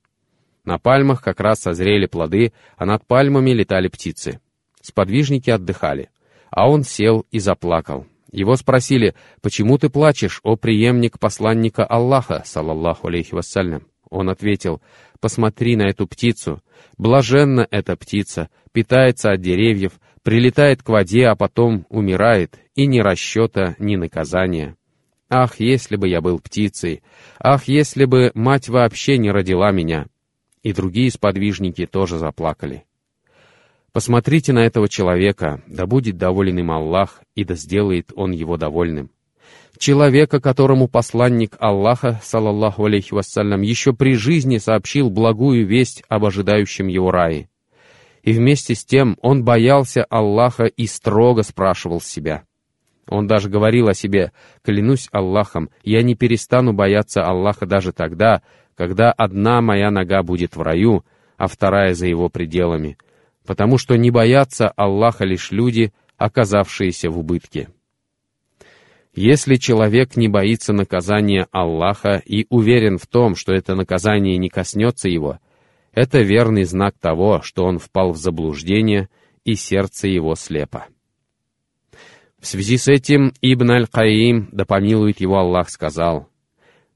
На 0.64 0.78
пальмах 0.78 1.22
как 1.22 1.40
раз 1.40 1.60
созрели 1.60 2.06
плоды, 2.06 2.52
а 2.76 2.86
над 2.86 3.06
пальмами 3.06 3.50
летали 3.50 3.88
птицы. 3.88 4.40
Сподвижники 4.80 5.50
отдыхали, 5.50 6.10
а 6.50 6.68
он 6.68 6.84
сел 6.84 7.26
и 7.30 7.38
заплакал. 7.38 8.06
Его 8.30 8.56
спросили, 8.56 9.14
«Почему 9.42 9.76
ты 9.76 9.90
плачешь, 9.90 10.40
о 10.42 10.56
преемник 10.56 11.18
посланника 11.18 11.84
Аллаха, 11.84 12.42
салаллаху 12.44 13.08
алейхи 13.08 13.34
вассалям?» 13.34 13.86
Он 14.12 14.28
ответил, 14.28 14.82
«Посмотри 15.20 15.74
на 15.74 15.88
эту 15.88 16.06
птицу. 16.06 16.62
Блаженна 16.98 17.66
эта 17.70 17.96
птица, 17.96 18.50
питается 18.72 19.32
от 19.32 19.40
деревьев, 19.40 19.92
прилетает 20.22 20.82
к 20.82 20.88
воде, 20.90 21.28
а 21.28 21.34
потом 21.34 21.86
умирает, 21.88 22.58
и 22.74 22.86
ни 22.86 23.00
расчета, 23.00 23.74
ни 23.78 23.96
наказания. 23.96 24.76
Ах, 25.30 25.60
если 25.60 25.96
бы 25.96 26.08
я 26.08 26.20
был 26.20 26.38
птицей! 26.40 27.02
Ах, 27.40 27.68
если 27.68 28.04
бы 28.04 28.32
мать 28.34 28.68
вообще 28.68 29.16
не 29.16 29.30
родила 29.30 29.72
меня!» 29.72 30.06
И 30.62 30.74
другие 30.74 31.10
сподвижники 31.10 31.86
тоже 31.86 32.18
заплакали. 32.18 32.84
Посмотрите 33.92 34.52
на 34.52 34.60
этого 34.60 34.90
человека, 34.90 35.62
да 35.66 35.86
будет 35.86 36.18
доволен 36.18 36.58
им 36.58 36.70
Аллах, 36.70 37.22
и 37.34 37.44
да 37.44 37.54
сделает 37.54 38.12
он 38.14 38.32
его 38.32 38.58
довольным. 38.58 39.10
Человека, 39.78 40.40
которому 40.40 40.86
посланник 40.86 41.56
Аллаха, 41.58 42.20
салаллаху 42.22 42.84
алейхи 42.84 43.14
вассалям, 43.14 43.62
еще 43.62 43.92
при 43.92 44.14
жизни 44.14 44.58
сообщил 44.58 45.10
благую 45.10 45.66
весть 45.66 46.04
об 46.08 46.24
ожидающем 46.24 46.86
его 46.86 47.10
рае. 47.10 47.48
И 48.22 48.32
вместе 48.32 48.74
с 48.74 48.84
тем 48.84 49.16
он 49.20 49.44
боялся 49.44 50.04
Аллаха 50.04 50.66
и 50.66 50.86
строго 50.86 51.42
спрашивал 51.42 52.00
себя. 52.00 52.44
Он 53.08 53.26
даже 53.26 53.48
говорил 53.48 53.88
о 53.88 53.94
себе, 53.94 54.32
«Клянусь 54.62 55.08
Аллахом, 55.10 55.70
я 55.82 56.02
не 56.02 56.14
перестану 56.14 56.72
бояться 56.72 57.26
Аллаха 57.26 57.66
даже 57.66 57.92
тогда, 57.92 58.42
когда 58.76 59.10
одна 59.12 59.60
моя 59.60 59.90
нога 59.90 60.22
будет 60.22 60.56
в 60.56 60.62
раю, 60.62 61.04
а 61.36 61.48
вторая 61.48 61.94
за 61.94 62.06
его 62.06 62.28
пределами, 62.28 62.96
потому 63.44 63.78
что 63.78 63.96
не 63.96 64.10
боятся 64.10 64.68
Аллаха 64.68 65.24
лишь 65.24 65.50
люди, 65.50 65.92
оказавшиеся 66.16 67.10
в 67.10 67.18
убытке. 67.18 67.68
Если 69.14 69.56
человек 69.56 70.16
не 70.16 70.28
боится 70.28 70.72
наказания 70.72 71.46
Аллаха 71.50 72.22
и 72.24 72.46
уверен 72.48 72.96
в 72.96 73.06
том, 73.06 73.36
что 73.36 73.52
это 73.52 73.74
наказание 73.74 74.38
не 74.38 74.48
коснется 74.48 75.08
его, 75.08 75.38
это 75.92 76.22
верный 76.22 76.64
знак 76.64 76.94
того, 76.98 77.42
что 77.42 77.64
он 77.64 77.78
впал 77.78 78.12
в 78.12 78.16
заблуждение 78.16 79.10
и 79.44 79.54
сердце 79.54 80.08
его 80.08 80.34
слепо. 80.34 80.86
В 82.40 82.46
связи 82.46 82.78
с 82.78 82.88
этим 82.88 83.34
Ибн 83.42 83.72
Аль-Каим, 83.72 84.48
да 84.50 84.64
помилует 84.64 85.20
его 85.20 85.38
Аллах, 85.38 85.68
сказал, 85.68 86.28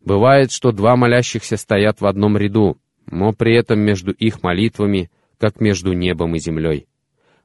«Бывает, 0.03 0.51
что 0.51 0.73
два 0.73 0.97
молящихся 0.97 1.57
стоят 1.59 2.01
в 2.01 2.07
одном 2.07 2.39
ряду, 2.39 2.79
но 3.07 3.33
при 3.33 3.55
этом 3.57 3.81
между 3.81 4.13
их 4.13 4.43
молитвами 4.43 5.11
как 5.39 5.61
между 5.61 5.93
небом 5.93 6.35
и 6.35 6.39
землей. 6.39 6.87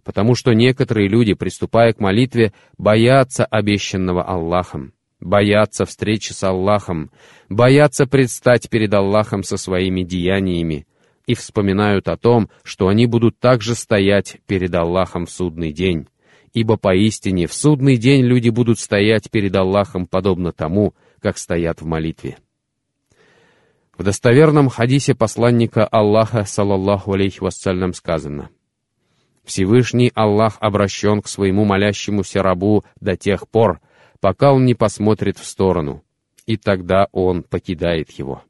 Потому 0.04 0.34
что 0.36 0.54
некоторые 0.54 1.08
люди, 1.08 1.34
приступая 1.34 1.94
к 1.94 2.00
молитве, 2.00 2.54
боятся 2.78 3.46
обещанного 3.46 4.24
Аллахом, 4.24 4.94
боятся 5.20 5.86
встречи 5.86 6.34
с 6.34 6.44
Аллахом, 6.44 7.12
боятся 7.50 8.08
предстать 8.08 8.70
перед 8.70 8.94
Аллахом 8.94 9.44
со 9.44 9.58
своими 9.58 10.04
деяниями 10.04 10.88
и 11.28 11.36
вспоминают 11.36 12.08
о 12.08 12.18
том, 12.18 12.50
что 12.64 12.88
они 12.88 13.06
будут 13.06 13.40
также 13.40 13.76
стоять 13.76 14.38
перед 14.48 14.74
Аллахом 14.74 15.28
в 15.28 15.32
судный 15.32 15.72
день. 15.72 16.08
Ибо 16.54 16.76
поистине 16.76 17.48
в 17.48 17.54
судный 17.54 17.96
день 17.96 18.26
люди 18.26 18.50
будут 18.50 18.80
стоять 18.80 19.30
перед 19.30 19.56
Аллахом 19.56 20.08
подобно 20.08 20.52
тому, 20.52 20.96
как 21.22 21.38
стоят 21.38 21.82
в 21.82 21.86
молитве. 21.86 22.38
В 23.98 24.04
достоверном 24.04 24.68
хадисе 24.68 25.14
посланника 25.14 25.86
Аллаха, 25.86 26.44
салаллаху 26.44 27.14
алейхи 27.14 27.40
вассалям, 27.40 27.94
сказано 27.94 28.50
«Всевышний 29.44 30.12
Аллах 30.16 30.58
обращен 30.60 31.22
к 31.22 31.28
своему 31.28 31.66
молящемуся 31.66 32.44
рабу 32.44 32.84
до 33.00 33.18
тех 33.18 33.48
пор, 33.48 33.80
пока 34.20 34.54
он 34.54 34.66
не 34.66 34.76
посмотрит 34.76 35.38
в 35.38 35.46
сторону, 35.46 36.04
и 36.46 36.58
тогда 36.58 37.08
он 37.12 37.44
покидает 37.44 38.12
его». 38.12 38.44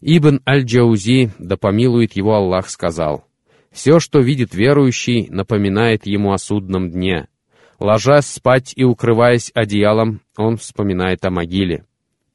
Ибн 0.00 0.40
Аль-Джаузи, 0.48 1.30
да 1.38 1.56
помилует 1.56 2.16
его 2.16 2.34
Аллах, 2.34 2.68
сказал, 2.68 3.24
«Все, 3.70 4.00
что 4.00 4.18
видит 4.18 4.52
верующий, 4.52 5.28
напоминает 5.30 6.06
ему 6.06 6.32
о 6.32 6.38
судном 6.38 6.90
дне. 6.90 7.28
Ложась 7.78 8.26
спать 8.26 8.72
и 8.76 8.84
укрываясь 8.84 9.50
одеялом, 9.54 10.20
он 10.36 10.56
вспоминает 10.56 11.24
о 11.24 11.30
могиле. 11.30 11.84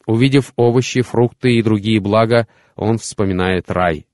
Увидев 0.05 0.53
овощи, 0.55 1.01
фрукты 1.01 1.55
и 1.55 1.61
другие 1.61 1.99
блага, 1.99 2.47
он 2.75 2.97
вспоминает 2.97 3.69
рай. 3.69 4.07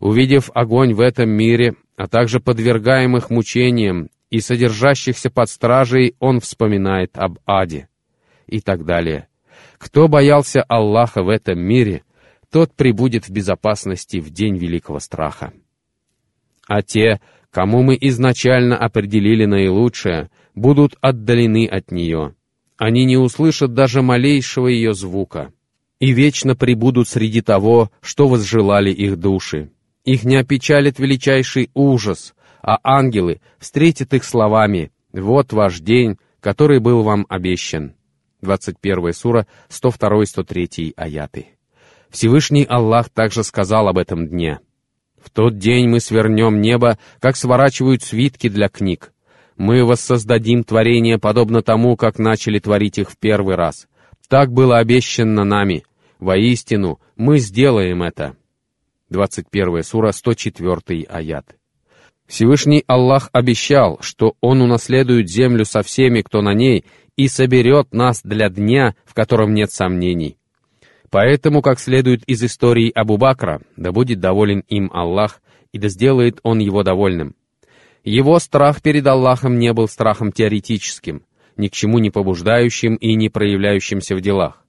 Увидев 0.00 0.50
огонь 0.54 0.94
в 0.94 1.00
этом 1.00 1.30
мире, 1.30 1.74
а 1.98 2.08
также 2.08 2.40
подвергаемых 2.40 3.28
мучениям 3.28 4.08
и 4.30 4.40
содержащихся 4.40 5.28
под 5.28 5.50
стражей, 5.50 6.14
он 6.18 6.40
вспоминает 6.40 7.18
об 7.18 7.38
аде. 7.46 7.88
И 8.46 8.60
так 8.60 8.86
далее. 8.86 9.28
Кто 9.76 10.08
боялся 10.08 10.62
Аллаха 10.62 11.22
в 11.22 11.28
этом 11.28 11.58
мире, 11.58 12.04
тот 12.50 12.72
прибудет 12.72 13.28
в 13.28 13.30
безопасности 13.30 14.16
в 14.16 14.30
день 14.30 14.56
великого 14.56 15.00
страха. 15.00 15.52
А 16.66 16.80
те, 16.80 17.20
кому 17.50 17.82
мы 17.82 17.98
изначально 18.00 18.78
определили 18.78 19.44
наилучшее, 19.44 20.30
будут 20.54 20.96
отдалены 21.02 21.66
от 21.66 21.90
нее— 21.90 22.34
они 22.78 23.04
не 23.04 23.16
услышат 23.16 23.74
даже 23.74 24.02
малейшего 24.02 24.68
ее 24.68 24.94
звука 24.94 25.52
и 25.98 26.12
вечно 26.12 26.54
пребудут 26.54 27.08
среди 27.08 27.40
того, 27.40 27.90
что 28.00 28.28
возжелали 28.28 28.92
их 28.92 29.16
души. 29.16 29.72
Их 30.08 30.24
не 30.24 30.36
опечалит 30.36 30.98
величайший 30.98 31.70
ужас, 31.74 32.34
а 32.62 32.78
ангелы 32.82 33.42
встретят 33.58 34.14
их 34.14 34.24
словами 34.24 34.90
«Вот 35.12 35.52
ваш 35.52 35.80
день, 35.80 36.16
который 36.40 36.80
был 36.80 37.02
вам 37.02 37.26
обещан». 37.28 37.92
21 38.40 39.12
сура, 39.12 39.46
102-103 39.68 40.94
аяты. 40.96 41.48
Всевышний 42.08 42.64
Аллах 42.64 43.10
также 43.10 43.44
сказал 43.44 43.86
об 43.86 43.98
этом 43.98 44.26
дне. 44.26 44.60
«В 45.22 45.28
тот 45.28 45.58
день 45.58 45.90
мы 45.90 46.00
свернем 46.00 46.62
небо, 46.62 46.98
как 47.20 47.36
сворачивают 47.36 48.02
свитки 48.02 48.48
для 48.48 48.70
книг, 48.70 49.12
мы 49.58 49.84
воссоздадим 49.84 50.64
творение 50.64 51.18
подобно 51.18 51.60
тому, 51.60 51.96
как 51.96 52.18
начали 52.18 52.58
творить 52.58 52.96
их 52.96 53.10
в 53.10 53.18
первый 53.18 53.56
раз. 53.56 53.86
Так 54.26 54.52
было 54.52 54.78
обещано 54.78 55.44
нами. 55.44 55.84
Воистину, 56.18 56.98
мы 57.14 57.40
сделаем 57.40 58.02
это. 58.02 58.38
21 59.10 59.82
сура, 59.82 60.12
104 60.12 61.04
аят. 61.08 61.56
Всевышний 62.26 62.84
Аллах 62.86 63.30
обещал, 63.32 63.98
что 64.02 64.34
Он 64.40 64.60
унаследует 64.60 65.30
землю 65.30 65.64
со 65.64 65.82
всеми, 65.82 66.20
кто 66.20 66.42
на 66.42 66.52
ней, 66.52 66.84
и 67.16 67.26
соберет 67.26 67.92
нас 67.92 68.20
для 68.22 68.50
дня, 68.50 68.94
в 69.04 69.14
котором 69.14 69.54
нет 69.54 69.72
сомнений. 69.72 70.36
Поэтому, 71.10 71.62
как 71.62 71.80
следует 71.80 72.22
из 72.24 72.44
истории 72.44 72.92
Абу 72.94 73.16
Бакра, 73.16 73.62
да 73.76 73.92
будет 73.92 74.20
доволен 74.20 74.60
им 74.68 74.90
Аллах, 74.92 75.40
и 75.72 75.78
да 75.78 75.88
сделает 75.88 76.40
Он 76.42 76.58
его 76.58 76.82
довольным. 76.82 77.34
Его 78.04 78.38
страх 78.38 78.82
перед 78.82 79.06
Аллахом 79.06 79.58
не 79.58 79.72
был 79.72 79.88
страхом 79.88 80.32
теоретическим, 80.32 81.22
ни 81.56 81.68
к 81.68 81.72
чему 81.72 81.98
не 81.98 82.10
побуждающим 82.10 82.94
и 82.94 83.14
не 83.14 83.30
проявляющимся 83.30 84.14
в 84.14 84.20
делах. 84.20 84.64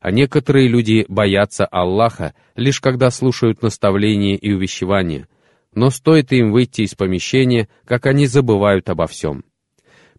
А 0.00 0.10
некоторые 0.10 0.68
люди 0.68 1.04
боятся 1.08 1.66
Аллаха, 1.66 2.34
лишь 2.56 2.80
когда 2.80 3.10
слушают 3.10 3.62
наставления 3.62 4.36
и 4.36 4.52
увещевания, 4.52 5.28
но 5.74 5.90
стоит 5.90 6.32
им 6.32 6.52
выйти 6.52 6.82
из 6.82 6.94
помещения, 6.94 7.68
как 7.84 8.06
они 8.06 8.26
забывают 8.26 8.88
обо 8.88 9.06
всем. 9.06 9.44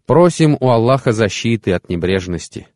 Просим 0.06 0.56
у 0.60 0.68
Аллаха 0.68 1.12
защиты 1.12 1.72
от 1.72 1.88
небрежности. 1.88 2.68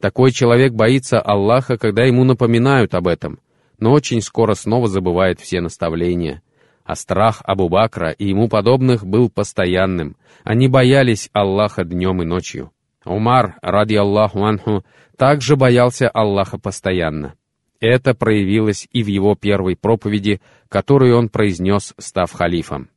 Такой 0.00 0.32
человек 0.32 0.72
боится 0.72 1.20
Аллаха, 1.20 1.76
когда 1.76 2.04
ему 2.04 2.24
напоминают 2.24 2.94
об 2.94 3.08
этом, 3.08 3.38
но 3.78 3.92
очень 3.92 4.20
скоро 4.20 4.54
снова 4.54 4.88
забывает 4.88 5.40
все 5.40 5.60
наставления— 5.60 6.42
а 6.84 6.94
страх 6.96 7.40
Абу 7.44 7.68
Бакра 7.68 8.10
и 8.10 8.28
ему 8.28 8.48
подобных 8.48 9.06
был 9.06 9.30
постоянным. 9.30 10.16
Они 10.44 10.68
боялись 10.68 11.30
Аллаха 11.32 11.84
днем 11.84 12.22
и 12.22 12.26
ночью. 12.26 12.70
Умар, 13.04 13.56
ради 13.62 13.94
Аллаху 13.94 14.44
анху, 14.44 14.84
также 15.16 15.56
боялся 15.56 16.08
Аллаха 16.08 16.58
постоянно. 16.58 17.34
Это 17.80 18.14
проявилось 18.14 18.88
и 18.92 19.02
в 19.02 19.08
его 19.08 19.34
первой 19.34 19.76
проповеди, 19.76 20.40
которую 20.68 21.16
он 21.16 21.28
произнес, 21.28 21.94
став 21.98 22.32
халифом. 22.32 22.88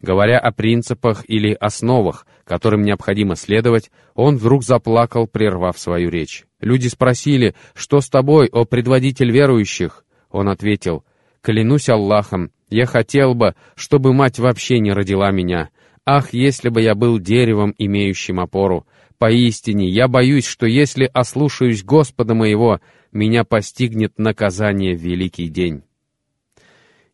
Говоря 0.00 0.38
о 0.38 0.52
принципах 0.52 1.24
или 1.26 1.52
основах, 1.52 2.26
которым 2.44 2.82
необходимо 2.82 3.36
следовать, 3.36 3.90
он 4.14 4.36
вдруг 4.36 4.62
заплакал, 4.62 5.26
прервав 5.26 5.78
свою 5.78 6.08
речь. 6.10 6.44
Люди 6.60 6.88
спросили, 6.88 7.54
что 7.74 8.00
с 8.00 8.08
тобой, 8.08 8.48
о 8.52 8.64
предводитель 8.64 9.30
верующих? 9.30 10.04
Он 10.30 10.48
ответил, 10.48 11.04
клянусь 11.40 11.88
Аллахом, 11.88 12.52
я 12.70 12.86
хотел 12.86 13.34
бы, 13.34 13.54
чтобы 13.74 14.12
мать 14.12 14.38
вообще 14.38 14.78
не 14.78 14.92
родила 14.92 15.30
меня. 15.30 15.70
Ах, 16.04 16.32
если 16.32 16.68
бы 16.68 16.80
я 16.80 16.94
был 16.94 17.18
деревом, 17.18 17.74
имеющим 17.76 18.40
опору. 18.40 18.86
Поистине, 19.18 19.88
я 19.88 20.06
боюсь, 20.06 20.46
что 20.46 20.66
если 20.66 21.10
ослушаюсь 21.12 21.82
Господа 21.82 22.34
моего, 22.34 22.80
меня 23.10 23.42
постигнет 23.42 24.16
наказание 24.18 24.96
в 24.96 25.00
великий 25.00 25.48
день. 25.48 25.82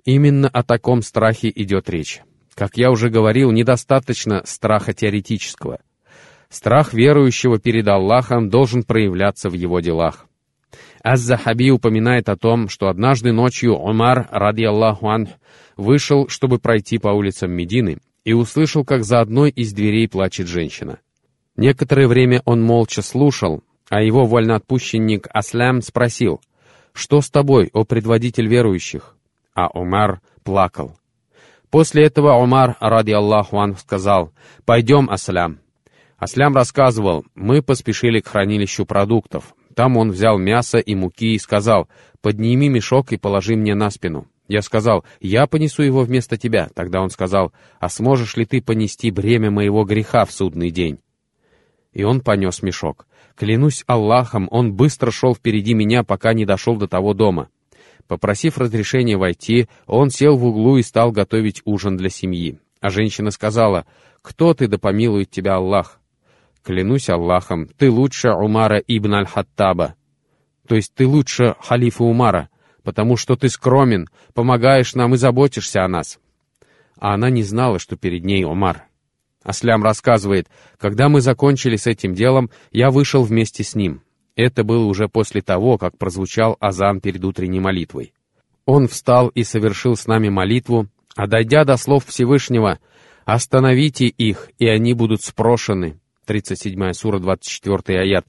Именно 0.04 0.48
о 0.48 0.62
таком 0.62 1.00
страхе 1.00 1.50
идет 1.54 1.88
речь. 1.88 2.20
Как 2.54 2.76
я 2.76 2.90
уже 2.90 3.08
говорил, 3.08 3.52
недостаточно 3.52 4.42
страха 4.44 4.92
теоретического. 4.92 5.80
Страх 6.50 6.92
верующего 6.92 7.58
перед 7.58 7.88
Аллахом 7.88 8.50
должен 8.50 8.82
проявляться 8.82 9.48
в 9.48 9.54
его 9.54 9.80
делах. 9.80 10.26
Аз-Захаби 11.02 11.70
упоминает 11.70 12.28
о 12.28 12.36
том, 12.36 12.68
что 12.68 12.88
однажды 12.88 13.32
ночью 13.32 13.74
Умар, 13.74 14.28
ради 14.30 14.64
Аллаху 14.64 15.08
анх, 15.08 15.30
вышел, 15.76 16.28
чтобы 16.28 16.58
пройти 16.58 16.98
по 16.98 17.08
улицам 17.08 17.50
Медины, 17.50 17.98
и 18.24 18.34
услышал, 18.34 18.84
как 18.84 19.04
за 19.04 19.20
одной 19.20 19.50
из 19.50 19.72
дверей 19.72 20.06
плачет 20.06 20.48
женщина. 20.48 20.98
Некоторое 21.56 22.08
время 22.08 22.42
он 22.44 22.62
молча 22.62 23.02
слушал, 23.02 23.62
а 23.88 24.02
его 24.02 24.26
вольноотпущенник 24.26 25.28
Аслям 25.32 25.82
спросил, 25.82 26.40
«Что 26.92 27.20
с 27.20 27.30
тобой, 27.30 27.70
о 27.72 27.84
предводитель 27.84 28.48
верующих?» 28.48 29.16
А 29.54 29.68
Умар 29.68 30.20
плакал. 30.42 30.96
После 31.70 32.04
этого 32.04 32.34
Умар, 32.34 32.76
ради 32.80 33.12
Аллаху 33.12 33.58
ан, 33.58 33.76
сказал, 33.76 34.32
«Пойдем, 34.64 35.08
Аслям». 35.10 35.58
Аслям 36.18 36.54
рассказывал, 36.54 37.24
«Мы 37.34 37.62
поспешили 37.62 38.20
к 38.20 38.28
хранилищу 38.28 38.84
продуктов. 38.84 39.54
Там 39.74 39.96
он 39.96 40.10
взял 40.10 40.38
мясо 40.38 40.78
и 40.78 40.94
муки 40.94 41.34
и 41.34 41.38
сказал, 41.38 41.88
«Подними 42.20 42.68
мешок 42.68 43.12
и 43.12 43.16
положи 43.16 43.56
мне 43.56 43.74
на 43.74 43.90
спину». 43.90 44.26
Я 44.46 44.62
сказал, 44.62 45.04
«Я 45.20 45.46
понесу 45.46 45.82
его 45.82 46.02
вместо 46.02 46.36
тебя». 46.36 46.68
Тогда 46.74 47.00
он 47.00 47.10
сказал, 47.10 47.52
«А 47.80 47.88
сможешь 47.88 48.36
ли 48.36 48.44
ты 48.44 48.60
понести 48.60 49.10
бремя 49.10 49.50
моего 49.50 49.84
греха 49.84 50.24
в 50.24 50.32
судный 50.32 50.70
день?» 50.70 50.98
И 51.94 52.02
он 52.02 52.20
понес 52.20 52.62
мешок. 52.62 53.06
Клянусь 53.36 53.84
Аллахом, 53.86 54.48
он 54.50 54.74
быстро 54.74 55.10
шел 55.10 55.34
впереди 55.34 55.72
меня, 55.74 56.04
пока 56.04 56.34
не 56.34 56.44
дошел 56.44 56.76
до 56.76 56.86
того 56.86 57.14
дома. 57.14 57.48
Попросив 58.06 58.58
разрешения 58.58 59.16
войти, 59.16 59.68
он 59.86 60.10
сел 60.10 60.36
в 60.36 60.44
углу 60.44 60.76
и 60.76 60.82
стал 60.82 61.10
готовить 61.10 61.62
ужин 61.64 61.96
для 61.96 62.10
семьи. 62.10 62.58
А 62.80 62.90
женщина 62.90 63.30
сказала, 63.30 63.86
«Кто 64.20 64.52
ты, 64.52 64.68
да 64.68 64.78
помилует 64.78 65.30
тебя 65.30 65.54
Аллах?» 65.54 66.00
«Клянусь 66.62 67.08
Аллахом, 67.08 67.66
ты 67.78 67.90
лучше 67.90 68.30
Умара 68.30 68.78
ибн 68.78 69.14
аль-Хаттаба». 69.14 69.94
То 70.68 70.76
есть 70.76 70.94
ты 70.94 71.06
лучше 71.06 71.56
халифа 71.60 72.04
Умара, 72.04 72.48
потому 72.82 73.16
что 73.16 73.36
ты 73.36 73.48
скромен, 73.48 74.08
помогаешь 74.32 74.94
нам 74.94 75.14
и 75.14 75.18
заботишься 75.18 75.84
о 75.84 75.88
нас. 75.88 76.18
А 76.98 77.14
она 77.14 77.30
не 77.30 77.42
знала, 77.42 77.78
что 77.78 77.96
перед 77.96 78.24
ней 78.24 78.44
Умар. 78.44 78.86
Аслям 79.44 79.84
рассказывает, 79.84 80.48
когда 80.78 81.08
мы 81.08 81.20
закончили 81.20 81.76
с 81.76 81.86
этим 81.86 82.14
делом, 82.14 82.50
я 82.72 82.90
вышел 82.90 83.22
вместе 83.22 83.62
с 83.62 83.74
ним. 83.74 84.00
Это 84.36 84.64
было 84.64 84.86
уже 84.86 85.06
после 85.06 85.42
того, 85.42 85.78
как 85.78 85.98
прозвучал 85.98 86.56
азан 86.58 87.00
перед 87.00 87.22
утренней 87.24 87.60
молитвой. 87.60 88.14
Он 88.64 88.88
встал 88.88 89.28
и 89.28 89.44
совершил 89.44 89.96
с 89.96 90.06
нами 90.06 90.30
молитву, 90.30 90.88
а 91.14 91.26
дойдя 91.26 91.64
до 91.64 91.76
слов 91.76 92.06
Всевышнего, 92.06 92.80
«Остановите 93.26 94.06
их, 94.06 94.50
и 94.58 94.66
они 94.66 94.94
будут 94.94 95.22
спрошены» 95.22 96.00
37 96.26 96.92
сура, 96.94 97.18
24 97.18 98.00
аят, 98.00 98.26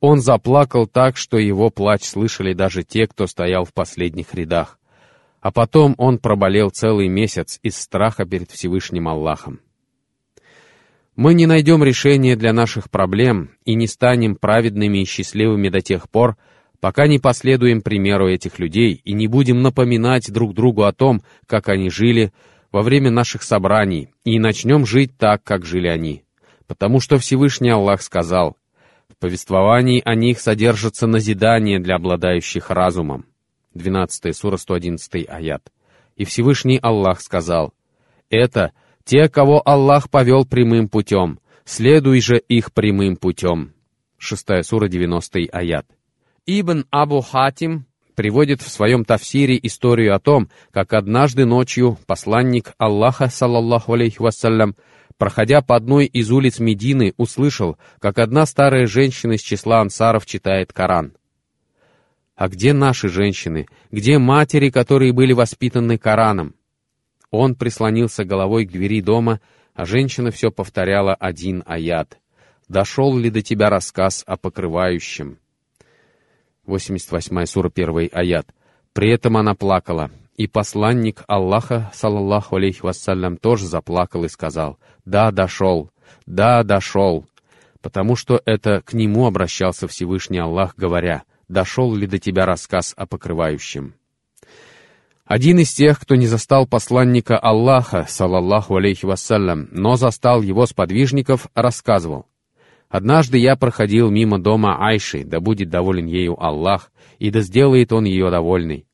он 0.00 0.20
заплакал 0.20 0.86
так, 0.86 1.16
что 1.16 1.38
его 1.38 1.70
плач 1.70 2.02
слышали 2.02 2.52
даже 2.52 2.82
те, 2.82 3.06
кто 3.06 3.26
стоял 3.26 3.64
в 3.64 3.72
последних 3.72 4.34
рядах. 4.34 4.78
А 5.40 5.52
потом 5.52 5.94
он 5.96 6.18
проболел 6.18 6.70
целый 6.70 7.08
месяц 7.08 7.60
из 7.62 7.76
страха 7.76 8.24
перед 8.24 8.50
Всевышним 8.50 9.08
Аллахом. 9.08 9.60
Мы 11.16 11.32
не 11.32 11.46
найдем 11.46 11.82
решения 11.82 12.36
для 12.36 12.52
наших 12.52 12.90
проблем 12.90 13.50
и 13.64 13.74
не 13.74 13.86
станем 13.86 14.36
праведными 14.36 14.98
и 14.98 15.06
счастливыми 15.06 15.70
до 15.70 15.80
тех 15.80 16.10
пор, 16.10 16.36
пока 16.78 17.06
не 17.06 17.18
последуем 17.18 17.80
примеру 17.80 18.28
этих 18.28 18.58
людей 18.58 19.00
и 19.02 19.14
не 19.14 19.26
будем 19.26 19.62
напоминать 19.62 20.30
друг 20.30 20.52
другу 20.52 20.82
о 20.82 20.92
том, 20.92 21.22
как 21.46 21.70
они 21.70 21.88
жили 21.88 22.34
во 22.70 22.82
время 22.82 23.10
наших 23.10 23.42
собраний, 23.44 24.10
и 24.24 24.38
начнем 24.38 24.84
жить 24.84 25.16
так, 25.16 25.42
как 25.42 25.64
жили 25.64 25.88
они. 25.88 26.22
Потому 26.66 27.00
что 27.00 27.16
Всевышний 27.16 27.70
Аллах 27.70 28.02
сказал, 28.02 28.58
в 29.08 29.16
повествовании 29.16 30.02
о 30.04 30.14
них 30.14 30.38
содержится 30.38 31.06
назидание 31.06 31.80
для 31.80 31.94
обладающих 31.94 32.68
разумом. 32.68 33.24
12 33.72 34.36
сура 34.36 34.58
111 34.58 35.26
аят. 35.26 35.62
И 36.16 36.26
Всевышний 36.26 36.78
Аллах 36.82 37.22
сказал, 37.22 37.72
это— 38.28 38.72
те, 39.06 39.28
кого 39.28 39.62
Аллах 39.64 40.10
повел 40.10 40.44
прямым 40.44 40.88
путем, 40.88 41.38
следуй 41.64 42.20
же 42.20 42.38
их 42.38 42.72
прямым 42.72 43.16
путем. 43.16 43.72
Шестая 44.18 44.62
сура, 44.64 44.88
90 44.88 45.48
аят. 45.52 45.86
Ибн 46.44 46.86
Абу 46.90 47.20
Хатим 47.20 47.86
приводит 48.16 48.62
в 48.62 48.68
своем 48.68 49.04
тафсире 49.04 49.58
историю 49.62 50.14
о 50.14 50.18
том, 50.18 50.48
как 50.72 50.92
однажды 50.92 51.44
ночью 51.44 51.98
посланник 52.06 52.72
Аллаха, 52.78 53.28
саллаллаху 53.28 53.92
алейхи 53.92 54.20
вассалям, 54.20 54.74
проходя 55.18 55.62
по 55.62 55.76
одной 55.76 56.06
из 56.06 56.32
улиц 56.32 56.58
Медины, 56.58 57.14
услышал, 57.16 57.78
как 58.00 58.18
одна 58.18 58.44
старая 58.44 58.88
женщина 58.88 59.34
из 59.34 59.40
числа 59.40 59.80
ансаров 59.80 60.26
читает 60.26 60.72
Коран. 60.72 61.12
А 62.34 62.48
где 62.48 62.72
наши 62.72 63.08
женщины? 63.08 63.68
Где 63.92 64.18
матери, 64.18 64.70
которые 64.70 65.12
были 65.12 65.32
воспитаны 65.32 65.96
Кораном? 65.96 66.55
Он 67.36 67.54
прислонился 67.54 68.24
головой 68.24 68.64
к 68.64 68.72
двери 68.72 69.02
дома, 69.02 69.42
а 69.74 69.84
женщина 69.84 70.30
все 70.30 70.50
повторяла 70.50 71.14
один 71.14 71.62
аят. 71.66 72.18
«Дошел 72.66 73.14
ли 73.14 73.28
до 73.28 73.42
тебя 73.42 73.68
рассказ 73.68 74.24
о 74.26 74.38
покрывающем?» 74.38 75.38
88 76.64 77.44
сура 77.44 77.70
1 77.72 78.08
аят. 78.10 78.46
При 78.94 79.12
этом 79.12 79.36
она 79.36 79.54
плакала, 79.54 80.10
и 80.38 80.46
посланник 80.46 81.24
Аллаха, 81.28 81.90
саллаллаху 81.92 82.56
алейхи 82.56 82.80
вассалям, 82.80 83.36
тоже 83.36 83.66
заплакал 83.66 84.24
и 84.24 84.28
сказал, 84.28 84.78
«Да, 85.04 85.30
дошел, 85.30 85.90
да, 86.24 86.62
дошел», 86.62 87.26
потому 87.82 88.16
что 88.16 88.40
это 88.46 88.80
к 88.80 88.94
нему 88.94 89.26
обращался 89.26 89.86
Всевышний 89.86 90.38
Аллах, 90.38 90.74
говоря, 90.74 91.24
«Дошел 91.48 91.94
ли 91.94 92.06
до 92.06 92.18
тебя 92.18 92.46
рассказ 92.46 92.94
о 92.96 93.06
покрывающем?» 93.06 93.94
Один 95.26 95.58
из 95.58 95.72
тех, 95.72 95.98
кто 95.98 96.14
не 96.14 96.28
застал 96.28 96.68
посланника 96.68 97.36
Аллаха, 97.36 98.06
салаллаху 98.08 98.76
алейхи 98.76 99.06
вассалям, 99.06 99.68
но 99.72 99.96
застал 99.96 100.40
его 100.40 100.66
сподвижников, 100.66 101.48
рассказывал. 101.52 102.26
«Однажды 102.88 103.38
я 103.38 103.56
проходил 103.56 104.08
мимо 104.08 104.38
дома 104.38 104.76
Айши, 104.78 105.24
да 105.24 105.40
будет 105.40 105.68
доволен 105.68 106.06
ею 106.06 106.40
Аллах, 106.40 106.92
и 107.18 107.30
да 107.30 107.40
сделает 107.40 107.92
он 107.92 108.04
ее 108.04 108.30
довольной. 108.30 108.86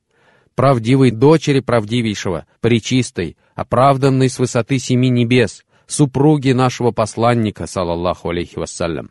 Правдивой 0.55 1.11
дочери 1.11 1.61
правдивейшего, 1.61 2.47
причистой, 2.62 3.37
оправданной 3.55 4.31
с 4.31 4.38
высоты 4.38 4.79
семи 4.79 5.11
небес, 5.11 5.66
супруги 5.87 6.53
нашего 6.53 6.92
посланника, 6.92 7.66
салаллаху 7.66 8.31
алейхи 8.31 8.59
вассалям. 8.59 9.11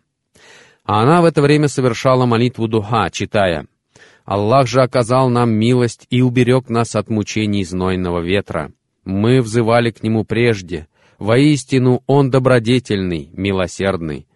А 0.85 1.03
она 1.03 1.21
в 1.21 1.25
это 1.25 1.43
время 1.43 1.67
совершала 1.67 2.25
молитву 2.25 2.67
духа, 2.67 3.11
читая 3.11 3.67
Аллах 4.31 4.65
же 4.65 4.81
оказал 4.81 5.29
нам 5.29 5.51
милость 5.51 6.07
и 6.09 6.21
уберег 6.21 6.69
нас 6.69 6.95
от 6.95 7.09
мучений 7.09 7.65
знойного 7.65 8.21
ветра. 8.21 8.71
Мы 9.03 9.41
взывали 9.41 9.91
к 9.91 10.03
Нему 10.03 10.23
прежде. 10.23 10.87
Воистину 11.19 12.01
Он 12.07 12.31
добродетельный, 12.31 13.29
милосердный. 13.33 14.29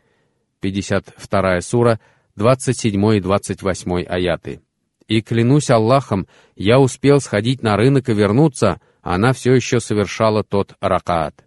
52 0.59 1.61
сура, 1.61 2.01
27 2.35 3.15
и 3.15 3.21
28 3.21 4.03
аяты. 4.03 4.59
И 5.07 5.21
клянусь 5.21 5.69
Аллахом, 5.69 6.27
я 6.57 6.81
успел 6.81 7.21
сходить 7.21 7.63
на 7.63 7.77
рынок 7.77 8.09
и 8.09 8.13
вернуться, 8.13 8.81
а 9.01 9.15
она 9.15 9.31
все 9.31 9.53
еще 9.53 9.79
совершала 9.79 10.43
тот 10.43 10.75
ракаат. 10.81 11.45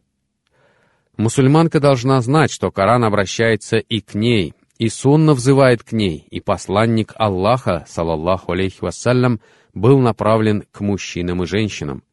Мусульманка 1.19 1.81
должна 1.81 2.19
знать, 2.23 2.51
что 2.51 2.71
Коран 2.71 3.05
обращается 3.05 3.77
и 3.77 4.01
к 4.01 4.15
ней, 4.15 4.55
и 4.79 4.89
сунна 4.89 5.35
взывает 5.35 5.83
к 5.83 5.93
ней, 5.93 6.27
и 6.31 6.41
посланник 6.41 7.13
Аллаха, 7.17 7.85
салаллаху 7.89 8.53
алейхи 8.53 8.79
вассалям, 8.81 9.41
был 9.75 9.99
направлен 9.99 10.65
к 10.71 10.81
мужчинам 10.81 11.43
и 11.43 11.47
женщинам. 11.47 12.05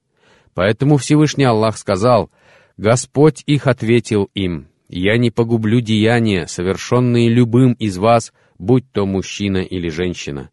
Поэтому 0.54 0.98
Всевышний 0.98 1.44
Аллах 1.44 1.78
сказал, 1.78 2.32
«Господь 2.78 3.44
их 3.46 3.68
ответил 3.68 4.30
им, 4.34 4.68
«Я 4.90 5.18
не 5.18 5.32
погублю 5.32 5.82
деяния, 5.82 6.48
совершенные 6.48 7.30
любым 7.30 7.74
из 7.74 7.98
вас, 7.98 8.34
будь 8.58 8.92
то 8.92 9.06
мужчина 9.06 9.58
или 9.58 9.90
женщина». 9.90 10.50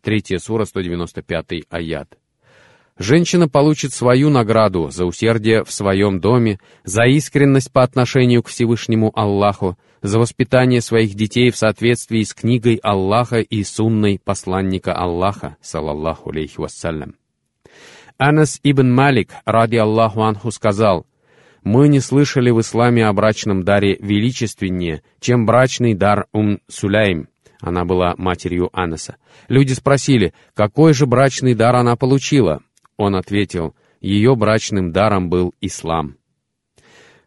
Третья 0.00 0.38
сура, 0.38 0.64
195 0.64 1.64
аят. 1.68 2.18
Женщина 2.98 3.48
получит 3.48 3.94
свою 3.94 4.28
награду 4.28 4.90
за 4.90 5.06
усердие 5.06 5.64
в 5.64 5.72
своем 5.72 6.20
доме, 6.20 6.60
за 6.84 7.04
искренность 7.04 7.72
по 7.72 7.82
отношению 7.82 8.42
к 8.42 8.48
Всевышнему 8.48 9.10
Аллаху, 9.14 9.78
за 10.02 10.18
воспитание 10.18 10.80
своих 10.80 11.14
детей 11.14 11.50
в 11.50 11.56
соответствии 11.56 12.22
с 12.22 12.34
книгой 12.34 12.76
Аллаха 12.82 13.38
и 13.38 13.64
сунной 13.64 14.20
посланника 14.22 14.92
Аллаха, 14.92 15.56
салаллаху 15.62 16.30
алейхи 16.30 16.60
вассалям. 16.60 17.14
Анас 18.18 18.60
ибн 18.62 18.92
Малик, 18.92 19.30
ради 19.46 19.76
Аллаху 19.76 20.22
анху, 20.22 20.50
сказал, 20.50 21.06
мы 21.64 21.88
не 21.88 22.00
слышали 22.00 22.50
в 22.50 22.60
исламе 22.60 23.06
о 23.06 23.12
брачном 23.12 23.62
даре 23.62 23.96
величественнее, 24.00 25.02
чем 25.20 25.46
брачный 25.46 25.94
дар 25.94 26.26
Ум 26.32 26.58
Суляйм. 26.68 27.28
Она 27.60 27.84
была 27.84 28.14
матерью 28.18 28.68
Анаса. 28.72 29.16
Люди 29.48 29.72
спросили, 29.72 30.34
какой 30.54 30.92
же 30.92 31.06
брачный 31.06 31.54
дар 31.54 31.76
она 31.76 31.94
получила? 31.94 32.60
Он 33.02 33.16
ответил, 33.16 33.74
ее 34.00 34.36
брачным 34.36 34.92
даром 34.92 35.28
был 35.28 35.52
ислам. 35.60 36.18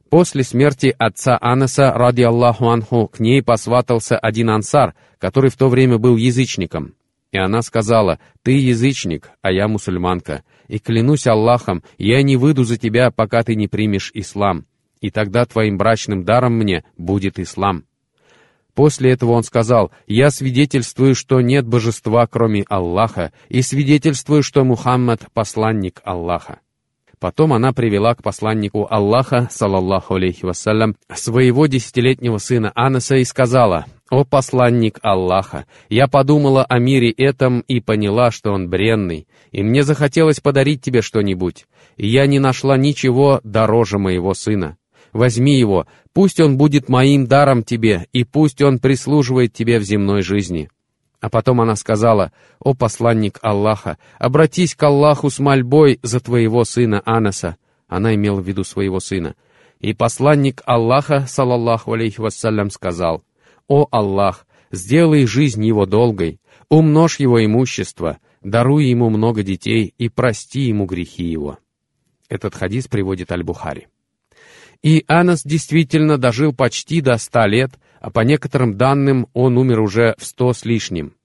После 0.09 0.45
смерти 0.45 0.95
отца 0.97 1.38
Анаса, 1.41 1.91
ради 1.91 2.21
Аллаху 2.21 2.69
анху, 2.69 3.09
к 3.09 3.19
ней 3.19 3.43
посватался 3.43 4.17
один 4.17 4.51
ансар, 4.51 4.95
который 5.19 5.49
в 5.49 5.57
то 5.57 5.67
время 5.67 5.97
был 5.97 6.15
язычником. 6.15 6.93
И 7.33 7.38
она 7.38 7.61
сказала, 7.61 8.19
«Ты 8.41 8.53
язычник, 8.53 9.31
а 9.41 9.51
я 9.51 9.67
мусульманка, 9.67 10.45
и 10.69 10.79
клянусь 10.79 11.27
Аллахом, 11.27 11.83
я 11.97 12.23
не 12.23 12.38
выйду 12.38 12.63
за 12.63 12.77
тебя, 12.77 13.11
пока 13.11 13.43
ты 13.43 13.55
не 13.55 13.67
примешь 13.67 14.11
ислам, 14.13 14.65
и 15.01 15.11
тогда 15.11 15.43
твоим 15.43 15.77
брачным 15.77 16.23
даром 16.23 16.53
мне 16.53 16.85
будет 16.97 17.38
ислам». 17.38 17.83
После 18.75 19.11
этого 19.11 19.31
он 19.31 19.43
сказал, 19.43 19.91
«Я 20.05 20.29
свидетельствую, 20.29 21.15
что 21.15 21.39
нет 21.39 21.65
божества, 21.65 22.27
кроме 22.27 22.65
Аллаха, 22.67 23.31
и 23.47 23.61
свидетельствую, 23.61 24.43
что 24.43 24.65
Мухаммад— 24.65 25.21
посланник 25.33 26.01
Аллаха». 26.03 26.59
Потом 27.17 27.53
она 27.53 27.71
привела 27.71 28.13
к 28.13 28.21
посланнику 28.21 28.85
Аллаха, 28.89 29.47
салаллаху 29.49 30.15
алейхи 30.15 30.43
вассалям, 30.45 30.97
своего 31.13 31.65
десятилетнего 31.65 32.38
сына 32.38 32.73
Анаса 32.75 33.15
и 33.15 33.23
сказала, 33.23 33.85
«О 34.09 34.25
посланник 34.25 34.99
Аллаха, 35.01 35.65
я 35.89 36.07
подумала 36.07 36.65
о 36.65 36.77
мире 36.77 37.11
этом 37.11 37.61
и 37.61 37.79
поняла, 37.79 38.29
что 38.29 38.51
он 38.51 38.69
бренный, 38.69 39.27
и 39.51 39.63
мне 39.63 39.83
захотелось 39.83 40.41
подарить 40.41 40.81
тебе 40.81 41.01
что-нибудь, 41.01 41.65
и 41.95 42.05
я 42.05 42.27
не 42.27 42.39
нашла 42.39 42.75
ничего 42.75 43.39
дороже 43.45 43.97
моего 43.97 44.33
сына. 44.33 44.77
Возьми 45.15 45.58
его, 45.58 45.88
пусть 46.12 46.41
он 46.41 46.58
будет 46.58 46.89
моим 46.89 47.25
даром 47.25 47.63
тебе, 47.63 48.06
и 48.12 48.25
пусть 48.25 48.62
он 48.62 48.80
прислуживает 48.80 49.54
тебе 49.54 49.80
в 49.80 49.84
земной 49.84 50.21
жизни». 50.21 50.69
А 51.21 51.30
потом 51.30 51.62
она 51.62 51.78
сказала, 51.78 52.34
«О 52.60 52.73
посланник 52.73 53.39
Аллаха, 53.41 53.97
обратись 54.19 54.75
к 54.75 54.84
Аллаху 54.84 55.30
с 55.30 55.39
мольбой 55.39 55.99
за 56.04 56.19
твоего 56.19 56.65
сына 56.65 57.01
Анаса». 57.06 57.56
Она 57.88 58.13
имела 58.13 58.41
в 58.41 58.45
виду 58.45 58.65
своего 58.65 58.99
сына. 58.99 59.36
И 59.80 59.93
посланник 59.93 60.62
Аллаха, 60.65 61.25
салаллаху 61.30 61.93
алейхи 61.93 62.19
вассалям, 62.19 62.69
сказал, 62.69 63.23
«О 63.69 63.88
Аллах, 63.91 64.45
сделай 64.69 65.25
жизнь 65.25 65.65
его 65.65 65.86
долгой, 65.86 66.41
умножь 66.67 67.21
его 67.21 67.43
имущество, 67.43 68.17
даруй 68.41 68.88
ему 68.88 69.10
много 69.10 69.43
детей 69.43 69.93
и 69.97 70.10
прости 70.10 70.63
ему 70.63 70.86
грехи 70.86 71.23
его». 71.23 71.58
Этот 72.28 72.54
хадис 72.54 72.89
приводит 72.89 73.32
Аль-Бухари. 73.32 73.88
И 74.86 75.04
Анас 75.08 75.41
действительно 75.43 76.19
дожил 76.19 76.54
почти 76.54 77.02
до 77.02 77.17
ста 77.17 77.48
лет, 77.48 77.71
а 78.00 78.12
по 78.12 78.19
некоторым 78.19 78.78
данным 78.78 79.26
он 79.34 79.58
умер 79.58 79.80
уже 79.80 80.13
в 80.19 80.24
сто 80.24 80.54
с 80.54 80.63
лишним. 80.63 81.15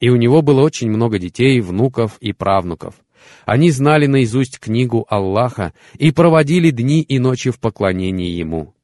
И 0.00 0.08
у 0.10 0.16
него 0.16 0.42
было 0.42 0.62
очень 0.62 0.90
много 0.90 1.20
детей, 1.20 1.60
внуков 1.60 2.18
и 2.18 2.32
правнуков. 2.32 2.96
Они 3.44 3.70
знали 3.70 4.06
наизусть 4.06 4.58
книгу 4.58 5.06
Аллаха 5.08 5.72
и 5.96 6.10
проводили 6.10 6.70
дни 6.70 7.02
и 7.02 7.20
ночи 7.20 7.52
в 7.52 7.60
поклонении 7.60 8.30
Ему. 8.30 8.74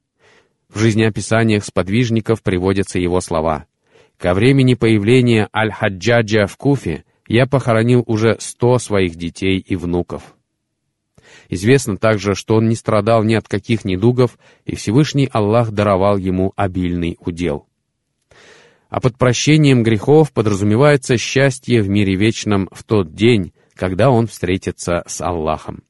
В 0.73 0.79
жизнеописаниях 0.79 1.64
сподвижников 1.64 2.40
приводятся 2.45 3.01
его 3.01 3.21
слова. 3.21 3.66
«Ко 4.16 4.33
времени 4.33 4.75
появления 4.75 5.49
Аль-Хаджаджа 5.53 6.47
в 6.47 6.57
Куфе 6.57 7.03
я 7.27 7.47
похоронил 7.47 8.05
уже 8.07 8.37
сто 8.38 8.79
своих 8.79 9.16
детей 9.16 9.59
и 9.59 9.75
внуков». 9.75 10.37
Известно 11.51 11.97
также, 11.97 12.37
что 12.37 12.55
он 12.55 12.69
не 12.69 12.77
страдал 12.77 13.25
ни 13.25 13.35
от 13.35 13.49
каких 13.49 13.85
недугов, 13.85 14.39
и 14.65 14.77
Всевышний 14.77 15.29
Аллах 15.31 15.73
даровал 15.73 16.17
ему 16.17 16.53
обильный 16.55 17.19
удел. 17.21 17.67
А 18.89 19.01
под 19.01 19.19
прощением 19.19 19.83
грехов 19.83 20.33
подразумевается 20.33 21.17
счастье 21.17 21.83
в 21.83 21.89
мире 21.89 22.15
вечном 22.15 22.69
в 22.71 22.85
тот 22.85 23.15
день, 23.15 23.53
когда 23.75 24.11
он 24.11 24.29
встретится 24.29 25.03
с 25.07 25.21
Аллахом. 25.21 25.83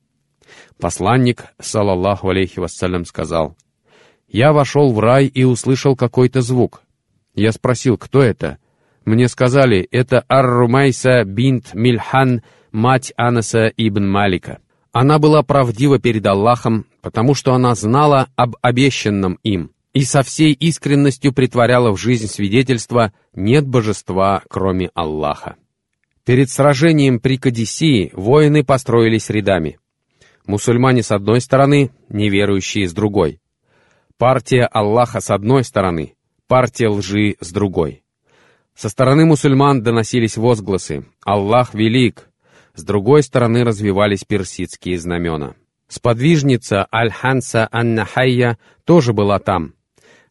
Посланник, 0.81 1.45
салаллаху 1.61 2.31
алейхи 2.31 2.59
вассалям, 2.59 3.05
сказал, 3.05 3.55
«Я 4.29 4.55
вошел 4.55 4.93
в 4.93 4.99
рай 4.99 5.27
и 5.27 5.45
услышал 5.45 5.95
какой-то 5.95 6.41
звук. 6.41 6.83
Я 7.35 7.53
спросил, 7.53 7.99
кто 7.99 8.23
это? 8.23 8.57
Мне 9.05 9.29
сказали, 9.29 9.87
это 9.91 10.25
Ар-Румайса 10.27 11.25
бинт 11.25 11.75
Мильхан, 11.75 12.43
мать 12.73 13.13
Анаса 13.19 13.67
ибн 13.77 14.09
Малика». 14.09 14.61
Она 14.93 15.19
была 15.19 15.43
правдива 15.43 15.99
перед 15.99 16.27
Аллахом, 16.27 16.87
потому 17.01 17.35
что 17.35 17.55
она 17.55 17.75
знала 17.75 18.29
об 18.37 18.57
обещанном 18.61 19.39
им 19.43 19.71
и 19.93 20.03
со 20.03 20.23
всей 20.23 20.53
искренностью 20.53 21.33
притворяла 21.33 21.91
в 21.91 21.97
жизнь 21.97 22.29
свидетельство 22.29 23.13
«нет 23.35 23.67
божества, 23.67 24.43
кроме 24.49 24.91
Аллаха». 24.95 25.57
Перед 26.25 26.51
сражением 26.51 27.19
при 27.19 27.39
Кадисии 27.39 28.13
воины 28.15 28.63
построились 28.63 29.31
рядами. 29.31 29.79
Мусульмане 30.47 31.03
с 31.03 31.11
одной 31.11 31.41
стороны, 31.41 31.91
неверующие 32.09 32.89
с 32.89 32.93
другой. 32.93 33.41
Партия 34.17 34.65
Аллаха 34.65 35.21
с 35.21 35.31
одной 35.31 35.65
стороны, 35.65 36.15
партия 36.47 36.89
лжи 36.89 37.37
с 37.41 37.51
другой. 37.53 38.03
Со 38.75 38.89
стороны 38.89 39.25
мусульман 39.25 39.83
доносились 39.83 40.37
возгласы 40.37 41.05
«Аллах 41.25 41.75
велик, 41.75 42.30
с 42.75 42.83
другой 42.83 43.23
стороны 43.23 43.65
развивались 43.65 44.25
персидские 44.25 44.99
знамена. 44.99 45.55
Сподвижница 45.89 46.87
Аль-Ханса 46.93 47.69
Ан-Нахайя 47.73 48.59
тоже 48.85 49.13
была 49.13 49.39
там. 49.39 49.75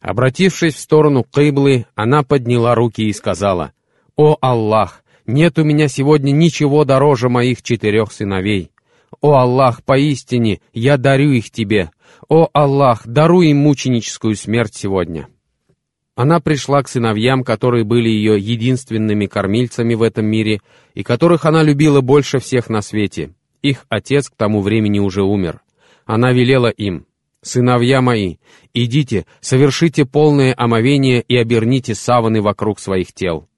Обратившись 0.00 0.74
в 0.74 0.78
сторону 0.80 1.24
Кыблы, 1.24 1.86
она 1.94 2.22
подняла 2.22 2.74
руки 2.74 3.02
и 3.02 3.12
сказала, 3.12 3.72
«О 4.16 4.36
Аллах, 4.40 5.04
нет 5.26 5.58
у 5.58 5.64
меня 5.64 5.88
сегодня 5.88 6.30
ничего 6.30 6.84
дороже 6.84 7.28
моих 7.28 7.62
четырех 7.62 8.10
сыновей. 8.10 8.72
О 9.20 9.34
Аллах, 9.34 9.84
поистине, 9.84 10.60
я 10.72 10.96
дарю 10.96 11.32
их 11.32 11.50
тебе. 11.50 11.90
О 12.28 12.48
Аллах, 12.54 13.06
даруй 13.06 13.48
им 13.48 13.58
мученическую 13.58 14.36
смерть 14.36 14.74
сегодня». 14.74 15.28
Она 16.20 16.38
пришла 16.38 16.82
к 16.82 16.88
сыновьям, 16.88 17.42
которые 17.44 17.82
были 17.82 18.10
ее 18.10 18.38
единственными 18.38 19.24
кормильцами 19.24 19.94
в 19.94 20.02
этом 20.02 20.26
мире 20.26 20.60
и 20.92 21.02
которых 21.02 21.46
она 21.46 21.62
любила 21.62 22.02
больше 22.02 22.40
всех 22.40 22.68
на 22.68 22.82
свете. 22.82 23.30
Их 23.62 23.86
отец 23.88 24.28
к 24.28 24.36
тому 24.36 24.60
времени 24.60 24.98
уже 24.98 25.22
умер. 25.22 25.62
Она 26.04 26.32
велела 26.32 26.66
им, 26.66 27.06
«Сыновья 27.40 28.02
мои, 28.02 28.36
идите, 28.74 29.24
совершите 29.40 30.04
полное 30.04 30.52
омовение 30.54 31.24
и 31.26 31.38
оберните 31.38 31.94
саваны 31.94 32.42
вокруг 32.42 32.80
своих 32.80 33.14
тел». 33.14 33.48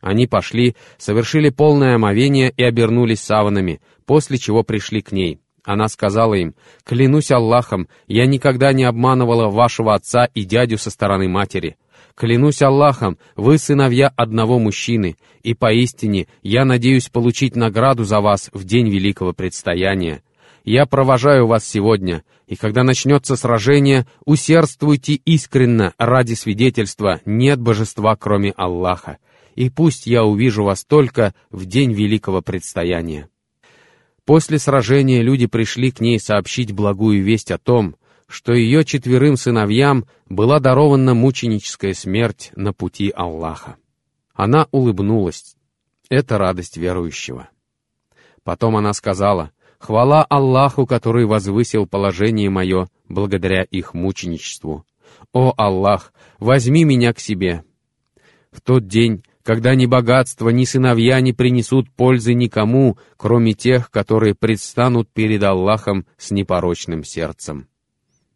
Они 0.00 0.28
пошли, 0.28 0.76
совершили 0.98 1.50
полное 1.50 1.96
омовение 1.96 2.54
и 2.56 2.62
обернулись 2.62 3.22
саванами, 3.22 3.80
после 4.06 4.38
чего 4.38 4.62
пришли 4.62 5.02
к 5.02 5.10
ней. 5.10 5.40
Она 5.64 5.88
сказала 5.88 6.34
им, 6.34 6.54
«Клянусь 6.84 7.32
Аллахом, 7.32 7.88
я 8.06 8.26
никогда 8.26 8.72
не 8.72 8.84
обманывала 8.84 9.50
вашего 9.50 9.96
отца 9.96 10.26
и 10.26 10.44
дядю 10.44 10.78
со 10.78 10.90
стороны 10.90 11.28
матери. 11.28 11.76
Клянусь 12.14 12.62
Аллахом, 12.62 13.18
вы 13.34 13.58
сыновья 13.58 14.08
одного 14.16 14.60
мужчины, 14.60 15.16
и 15.42 15.52
поистине 15.54 16.28
я 16.42 16.64
надеюсь 16.64 17.08
получить 17.08 17.56
награду 17.56 18.04
за 18.04 18.20
вас 18.20 18.50
в 18.52 18.64
день 18.64 18.88
великого 18.88 19.32
предстояния. 19.32 20.22
Я 20.64 20.86
провожаю 20.86 21.46
вас 21.48 21.66
сегодня, 21.66 22.22
и 22.46 22.54
когда 22.54 22.84
начнется 22.84 23.34
сражение, 23.34 24.06
усердствуйте 24.24 25.14
искренно 25.14 25.92
ради 25.98 26.34
свидетельства 26.34 27.20
«нет 27.24 27.60
божества, 27.60 28.14
кроме 28.16 28.52
Аллаха», 28.52 29.18
и 29.56 29.68
пусть 29.68 30.06
я 30.06 30.24
увижу 30.24 30.62
вас 30.62 30.84
только 30.84 31.34
в 31.50 31.66
день 31.66 31.92
великого 31.92 32.42
предстояния». 32.42 33.28
После 34.24 34.58
сражения 34.58 35.20
люди 35.20 35.46
пришли 35.46 35.90
к 35.90 36.00
ней 36.00 36.18
сообщить 36.18 36.72
благую 36.72 37.22
весть 37.22 37.50
о 37.50 37.58
том, 37.58 37.96
что 38.34 38.52
ее 38.52 38.84
четверым 38.84 39.36
сыновьям 39.36 40.06
была 40.28 40.58
дарована 40.58 41.14
мученическая 41.14 41.94
смерть 41.94 42.50
на 42.56 42.72
пути 42.72 43.12
Аллаха. 43.14 43.76
Она 44.34 44.66
улыбнулась. 44.72 45.54
Это 46.08 46.36
радость 46.36 46.76
верующего. 46.76 47.48
Потом 48.42 48.76
она 48.76 48.92
сказала, 48.92 49.52
«Хвала 49.78 50.24
Аллаху, 50.24 50.84
который 50.84 51.26
возвысил 51.26 51.86
положение 51.86 52.50
мое 52.50 52.88
благодаря 53.08 53.62
их 53.62 53.94
мученичеству. 53.94 54.84
О 55.32 55.54
Аллах, 55.56 56.12
возьми 56.40 56.82
меня 56.82 57.12
к 57.12 57.20
себе». 57.20 57.62
В 58.50 58.60
тот 58.62 58.88
день, 58.88 59.22
когда 59.44 59.76
ни 59.76 59.86
богатство, 59.86 60.48
ни 60.48 60.64
сыновья 60.64 61.20
не 61.20 61.32
принесут 61.32 61.88
пользы 61.92 62.34
никому, 62.34 62.98
кроме 63.16 63.54
тех, 63.54 63.92
которые 63.92 64.34
предстанут 64.34 65.08
перед 65.08 65.44
Аллахом 65.44 66.04
с 66.18 66.32
непорочным 66.32 67.04
сердцем. 67.04 67.68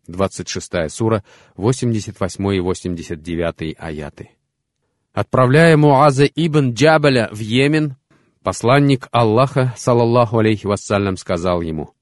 26 0.09 0.91
сура, 0.91 1.23
88 1.57 2.55
и 2.55 2.61
89 2.61 3.77
аяты. 3.79 4.31
Отправляя 5.13 5.77
Муаза 5.77 6.25
ибн 6.27 6.73
Джабаля 6.73 7.29
в 7.33 7.39
Йемен, 7.39 7.97
посланник 8.43 9.09
Аллаха, 9.13 9.75
салаллаху 9.77 10.39
алейхи 10.39 10.67
вассалям, 10.67 11.17
сказал 11.17 11.61
ему, 11.61 11.95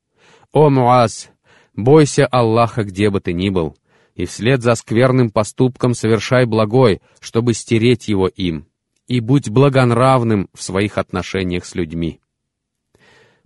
«О, 0.52 0.70
Муаз, 0.70 1.30
Бойся 1.74 2.26
Аллаха, 2.26 2.84
где 2.84 3.10
бы 3.10 3.20
ты 3.20 3.34
ни 3.34 3.50
был, 3.50 3.76
и 4.14 4.24
вслед 4.24 4.62
за 4.62 4.74
скверным 4.74 5.30
поступком 5.30 5.92
совершай 5.92 6.46
благой, 6.46 7.02
чтобы 7.20 7.52
стереть 7.52 8.08
его 8.08 8.28
им, 8.28 8.66
и 9.06 9.20
будь 9.20 9.50
благонравным 9.50 10.48
в 10.54 10.62
своих 10.62 10.96
отношениях 10.96 11.66
с 11.66 11.74
людьми. 11.74 12.20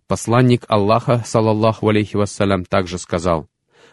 Посланник 0.06 0.64
Аллаха, 0.68 1.22
салаллаху 1.26 1.88
алейхи 1.88 2.16
вассалям, 2.16 2.64
также 2.64 2.98
сказал, 2.98 3.48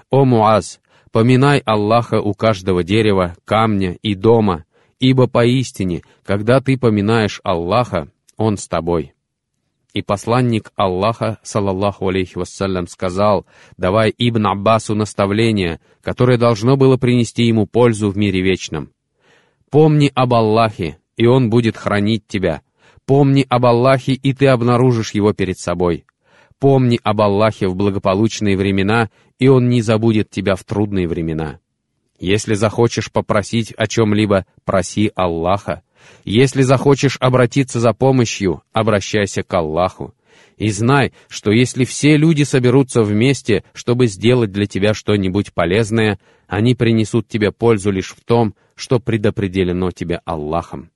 «О 0.10 0.26
Муаз, 0.26 0.80
поминай 1.12 1.60
Аллаха 1.66 2.22
у 2.22 2.34
каждого 2.34 2.84
дерева, 2.84 3.36
камня 3.46 3.98
и 4.02 4.16
дома, 4.16 4.66
ибо 5.00 5.28
поистине, 5.28 6.02
когда 6.24 6.60
ты 6.62 6.78
поминаешь 6.78 7.42
Аллаха, 7.44 8.10
Он 8.38 8.58
с 8.58 8.68
тобой». 8.68 9.14
И 9.94 10.02
посланник 10.02 10.72
Аллаха, 10.76 11.40
салаллаху 11.42 12.08
алейхи 12.08 12.38
вассалям, 12.38 12.88
сказал, 12.88 13.48
давай 13.78 14.14
Ибн 14.16 14.48
Аббасу 14.48 14.94
наставление, 14.94 15.80
которое 16.02 16.38
должно 16.38 16.78
было 16.78 16.98
принести 16.98 17.46
ему 17.46 17.66
пользу 17.66 18.12
в 18.12 18.18
мире 18.18 18.42
вечном. 18.42 18.92
«Помни 19.72 20.12
об 20.14 20.34
Аллахе, 20.34 21.00
и 21.16 21.26
Он 21.26 21.50
будет 21.50 21.78
хранить 21.78 22.28
тебя, 22.28 22.62
Помни 23.08 23.46
об 23.48 23.66
Аллахе, 23.66 24.12
и 24.12 24.34
ты 24.34 24.48
обнаружишь 24.48 25.12
его 25.12 25.32
перед 25.32 25.58
собой. 25.58 26.06
Помни 26.60 27.00
об 27.04 27.22
Аллахе 27.22 27.70
в 27.70 27.76
благополучные 27.76 28.58
времена, 28.58 29.10
и 29.40 29.48
Он 29.48 29.70
не 29.70 29.82
забудет 29.82 30.30
тебя 30.30 30.56
в 30.56 30.64
трудные 30.64 31.08
времена. 31.08 31.60
Если 32.20 32.56
захочешь 32.56 33.12
попросить 33.12 33.74
о 33.78 33.88
чем-либо, 33.88 34.46
проси 34.66 35.12
Аллаха. 35.16 35.84
Если 36.24 36.62
захочешь 36.62 37.18
обратиться 37.20 37.80
за 37.80 37.94
помощью, 37.94 38.64
обращайся 38.74 39.44
к 39.44 39.54
Аллаху. 39.54 40.14
И 40.58 40.70
знай, 40.70 41.14
что 41.28 41.52
если 41.52 41.86
все 41.86 42.18
люди 42.18 42.44
соберутся 42.44 43.04
вместе, 43.04 43.64
чтобы 43.74 44.08
сделать 44.08 44.52
для 44.52 44.66
тебя 44.66 44.94
что-нибудь 44.94 45.54
полезное, 45.54 46.20
они 46.48 46.74
принесут 46.74 47.28
тебе 47.28 47.52
пользу 47.52 47.92
лишь 47.92 48.16
в 48.16 48.24
том, 48.26 48.56
что 48.76 49.00
предопределено 49.00 49.92
тебе 49.92 50.22
Аллахом 50.26 50.90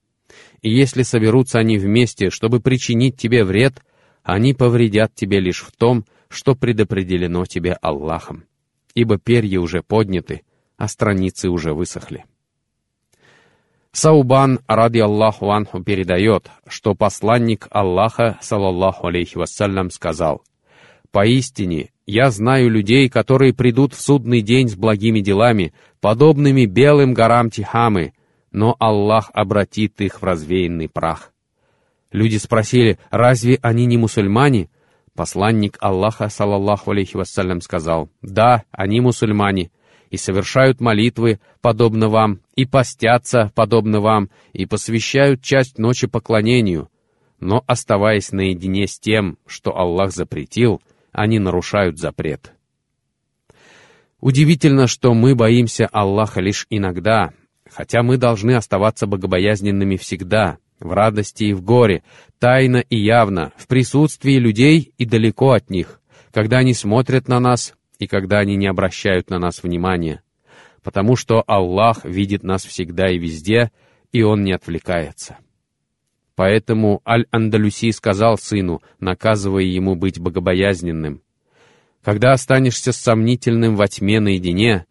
и 0.62 0.70
если 0.70 1.04
соберутся 1.04 1.60
они 1.60 1.78
вместе, 1.78 2.30
чтобы 2.30 2.60
причинить 2.60 3.18
тебе 3.18 3.44
вред, 3.44 3.82
они 4.24 4.54
повредят 4.54 5.14
тебе 5.16 5.40
лишь 5.40 5.62
в 5.62 5.72
том, 5.72 6.06
что 6.32 6.56
предопределено 6.56 7.46
тебе 7.46 7.74
Аллахом, 7.74 8.46
ибо 8.96 9.18
перья 9.18 9.60
уже 9.60 9.84
подняты, 9.84 10.42
а 10.78 10.88
страницы 10.88 11.50
уже 11.50 11.74
высохли. 11.74 12.26
Саубан, 13.92 14.62
ради 14.68 15.00
Аллаху 15.00 15.52
анху, 15.52 15.84
передает, 15.84 16.50
что 16.66 16.96
посланник 16.96 17.68
Аллаха, 17.70 18.38
салаллаху 18.42 19.08
алейхи 19.08 19.38
вассалям, 19.38 19.92
сказал, 19.92 20.42
«Поистине, 21.12 21.90
я 22.06 22.32
знаю 22.32 22.70
людей, 22.70 23.10
которые 23.10 23.54
придут 23.54 23.94
в 23.94 24.02
судный 24.02 24.42
день 24.42 24.70
с 24.70 24.76
благими 24.76 25.20
делами, 25.20 25.74
подобными 26.00 26.66
белым 26.66 27.14
горам 27.14 27.50
Тихамы, 27.50 28.14
но 28.52 28.78
Аллах 28.80 29.30
обратит 29.34 30.00
их 30.00 30.22
в 30.22 30.26
развеянный 30.26 30.88
прах. 30.88 31.34
Люди 32.12 32.38
спросили, 32.38 32.98
разве 33.10 33.60
они 33.62 33.86
не 33.86 33.98
мусульмане? 33.98 34.70
Посланник 35.16 35.78
Аллаха, 35.82 36.30
салаллаху 36.30 36.92
алейхи 36.92 37.18
вассалям, 37.18 37.62
сказал, 37.62 38.10
да, 38.22 38.64
они 38.72 39.02
мусульмане, 39.02 39.72
и 40.10 40.18
совершают 40.18 40.82
молитвы, 40.82 41.40
подобно 41.62 42.10
вам, 42.10 42.42
и 42.56 42.66
постятся, 42.66 43.52
подобно 43.56 44.02
вам, 44.02 44.30
и 44.54 44.66
посвящают 44.66 45.42
часть 45.42 45.78
ночи 45.78 46.08
поклонению, 46.08 46.90
но, 47.40 47.64
оставаясь 47.68 48.32
наедине 48.32 48.88
с 48.88 49.00
тем, 49.00 49.38
что 49.46 49.76
Аллах 49.78 50.12
запретил, 50.12 50.82
они 51.12 51.40
нарушают 51.40 51.98
запрет. 51.98 52.54
Удивительно, 54.20 54.88
что 54.88 55.14
мы 55.14 55.34
боимся 55.34 55.88
Аллаха 55.88 56.42
лишь 56.42 56.68
иногда, 56.70 57.34
хотя 57.70 58.04
мы 58.04 58.18
должны 58.18 58.52
оставаться 58.52 59.08
богобоязненными 59.08 59.98
всегда, 59.98 60.58
в 60.82 60.92
радости 60.92 61.46
и 61.46 61.54
в 61.54 61.62
горе, 61.62 62.04
тайно 62.40 62.78
и 62.78 62.98
явно, 62.98 63.54
в 63.56 63.68
присутствии 63.68 64.36
людей 64.38 64.94
и 64.98 65.06
далеко 65.06 65.52
от 65.52 65.70
них, 65.70 66.02
когда 66.34 66.58
они 66.58 66.74
смотрят 66.74 67.28
на 67.28 67.40
нас 67.40 67.76
и 68.00 68.08
когда 68.08 68.40
они 68.40 68.56
не 68.56 68.68
обращают 68.68 69.30
на 69.30 69.40
нас 69.40 69.64
внимания, 69.64 70.22
потому 70.84 71.16
что 71.16 71.44
Аллах 71.48 72.04
видит 72.04 72.44
нас 72.44 72.66
всегда 72.66 73.10
и 73.10 73.18
везде, 73.18 73.72
и 74.12 74.24
Он 74.24 74.44
не 74.44 74.52
отвлекается. 74.52 75.38
Поэтому 76.36 77.02
Аль-Андалюси 77.08 77.92
сказал 77.92 78.38
сыну, 78.38 78.82
наказывая 79.00 79.64
ему 79.64 79.96
быть 79.96 80.20
богобоязненным, 80.20 81.22
«Когда 82.04 82.32
останешься 82.32 82.94
сомнительным 82.94 83.76
во 83.76 83.88
тьме 83.88 84.20
наедине, 84.20 84.88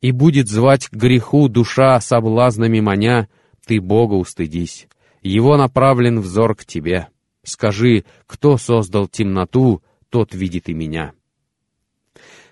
и 0.00 0.10
будет 0.10 0.48
звать 0.48 0.88
к 0.88 0.94
греху 0.94 1.48
душа 1.48 1.98
соблазнами 2.00 2.80
маня, 2.80 3.28
ты 3.66 3.80
Бога 3.80 4.14
устыдись. 4.14 4.88
Его 5.22 5.56
направлен 5.56 6.20
взор 6.20 6.54
к 6.54 6.64
тебе. 6.64 7.08
Скажи, 7.44 8.04
кто 8.26 8.56
создал 8.56 9.08
темноту, 9.08 9.82
тот 10.10 10.34
видит 10.34 10.68
и 10.68 10.74
меня. 10.74 11.12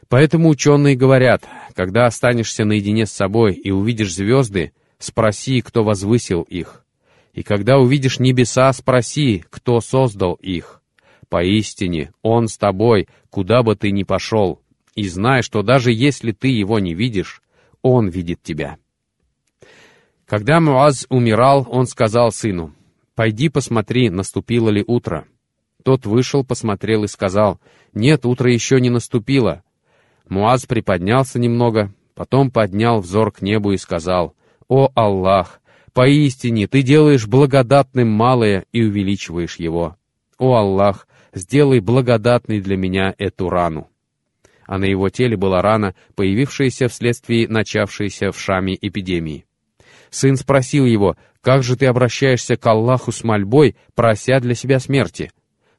Поэтому 0.09 0.49
ученые 0.49 0.97
говорят, 0.97 1.45
когда 1.75 2.07
останешься 2.07 2.65
наедине 2.65 3.07
с 3.07 3.13
собой 3.13 3.55
и 3.55 3.71
увидишь 3.71 4.15
звезды, 4.15 4.73
спроси, 4.99 5.61
кто 5.61 5.85
возвысил 5.85 6.43
их. 6.43 6.85
И 7.33 7.43
когда 7.43 7.79
увидишь 7.79 8.19
небеса, 8.19 8.73
спроси, 8.73 9.45
кто 9.51 9.81
создал 9.81 10.35
их. 10.35 10.83
Поистине, 11.29 12.13
Он 12.23 12.49
с 12.49 12.59
тобой, 12.59 13.09
куда 13.31 13.63
бы 13.63 13.77
ты 13.77 13.93
ни 13.93 14.03
пошел, 14.03 14.61
и 14.97 15.09
знай, 15.09 15.43
что 15.43 15.63
даже 15.63 15.93
если 15.93 16.33
ты 16.33 16.49
его 16.49 16.81
не 16.81 16.93
видишь, 16.95 17.43
он 17.83 18.09
видит 18.09 18.43
тебя. 18.43 18.79
Когда 20.31 20.61
Муаз 20.61 21.07
умирал, 21.09 21.67
он 21.69 21.87
сказал 21.87 22.31
сыну, 22.31 22.73
«Пойди 23.17 23.49
посмотри, 23.49 24.11
наступило 24.11 24.69
ли 24.69 24.85
утро». 24.87 25.27
Тот 25.83 26.07
вышел, 26.07 26.45
посмотрел 26.45 27.03
и 27.03 27.09
сказал, 27.09 27.59
«Нет, 27.95 28.25
утро 28.25 28.49
еще 28.49 28.81
не 28.81 28.91
наступило». 28.91 29.65
Муаз 30.29 30.67
приподнялся 30.67 31.41
немного, 31.41 31.93
потом 32.15 32.53
поднял 32.53 33.01
взор 33.01 33.33
к 33.33 33.43
небу 33.43 33.73
и 33.73 33.77
сказал, 33.77 34.37
«О 34.69 34.93
Аллах, 34.95 35.61
поистине 35.95 36.69
Ты 36.69 36.83
делаешь 36.83 37.27
благодатным 37.27 38.07
малое 38.07 38.67
и 38.71 38.85
увеличиваешь 38.85 39.57
его. 39.57 39.97
О 40.39 40.55
Аллах, 40.55 41.09
сделай 41.35 41.81
благодатной 41.81 42.61
для 42.61 42.77
меня 42.77 43.17
эту 43.19 43.51
рану» 43.51 43.89
а 44.65 44.79
на 44.79 44.85
его 44.85 45.09
теле 45.09 45.37
была 45.37 45.63
рана, 45.63 45.97
появившаяся 46.15 46.87
вследствие 46.87 47.49
начавшейся 47.49 48.31
в 48.31 48.39
Шаме 48.39 48.79
эпидемии. 48.81 49.45
Сын 50.11 50.37
спросил 50.37 50.85
его, 50.85 51.17
«Как 51.41 51.63
же 51.63 51.77
ты 51.77 51.87
обращаешься 51.87 52.57
к 52.57 52.67
Аллаху 52.67 53.13
с 53.13 53.25
мольбой, 53.25 53.77
прося 53.95 54.41
для 54.41 54.55
себя 54.55 54.79
смерти?» 54.79 55.33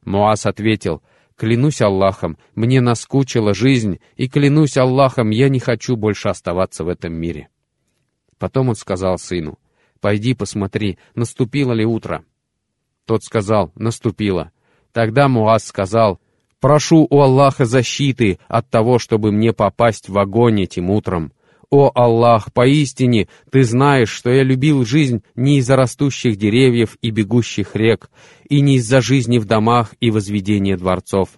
Муаз 0.04 0.46
ответил, 0.46 1.02
«Клянусь 1.36 1.80
Аллахом, 1.80 2.36
мне 2.54 2.80
наскучила 2.80 3.54
жизнь, 3.54 4.00
и 4.16 4.28
клянусь 4.28 4.76
Аллахом, 4.76 5.30
я 5.30 5.48
не 5.48 5.60
хочу 5.60 5.96
больше 5.96 6.28
оставаться 6.28 6.84
в 6.84 6.88
этом 6.88 7.12
мире». 7.12 7.48
Потом 8.38 8.70
он 8.70 8.74
сказал 8.74 9.18
сыну, 9.18 9.58
«Пойди 10.00 10.34
посмотри, 10.34 10.98
наступило 11.14 11.72
ли 11.72 11.84
утро». 11.84 12.24
Тот 13.06 13.22
сказал, 13.22 13.72
«Наступило». 13.76 14.50
Тогда 14.92 15.28
Муаз 15.28 15.64
сказал, 15.64 16.20
Прошу 16.62 17.08
у 17.10 17.20
Аллаха 17.20 17.64
защиты 17.64 18.38
от 18.46 18.70
того, 18.70 19.00
чтобы 19.00 19.32
мне 19.32 19.52
попасть 19.52 20.08
в 20.08 20.16
огонь 20.16 20.62
этим 20.62 20.90
утром. 20.90 21.32
О 21.72 21.90
Аллах, 21.94 22.52
поистине, 22.52 23.28
Ты 23.50 23.64
знаешь, 23.64 24.10
что 24.10 24.30
я 24.30 24.42
любил 24.42 24.84
жизнь 24.84 25.22
не 25.34 25.56
из-за 25.56 25.74
растущих 25.74 26.36
деревьев 26.36 26.98
и 27.00 27.08
бегущих 27.08 27.74
рек, 27.74 28.10
и 28.46 28.60
не 28.60 28.76
из-за 28.76 29.00
жизни 29.00 29.38
в 29.38 29.46
домах 29.46 29.94
и 29.98 30.10
возведения 30.10 30.76
дворцов. 30.76 31.30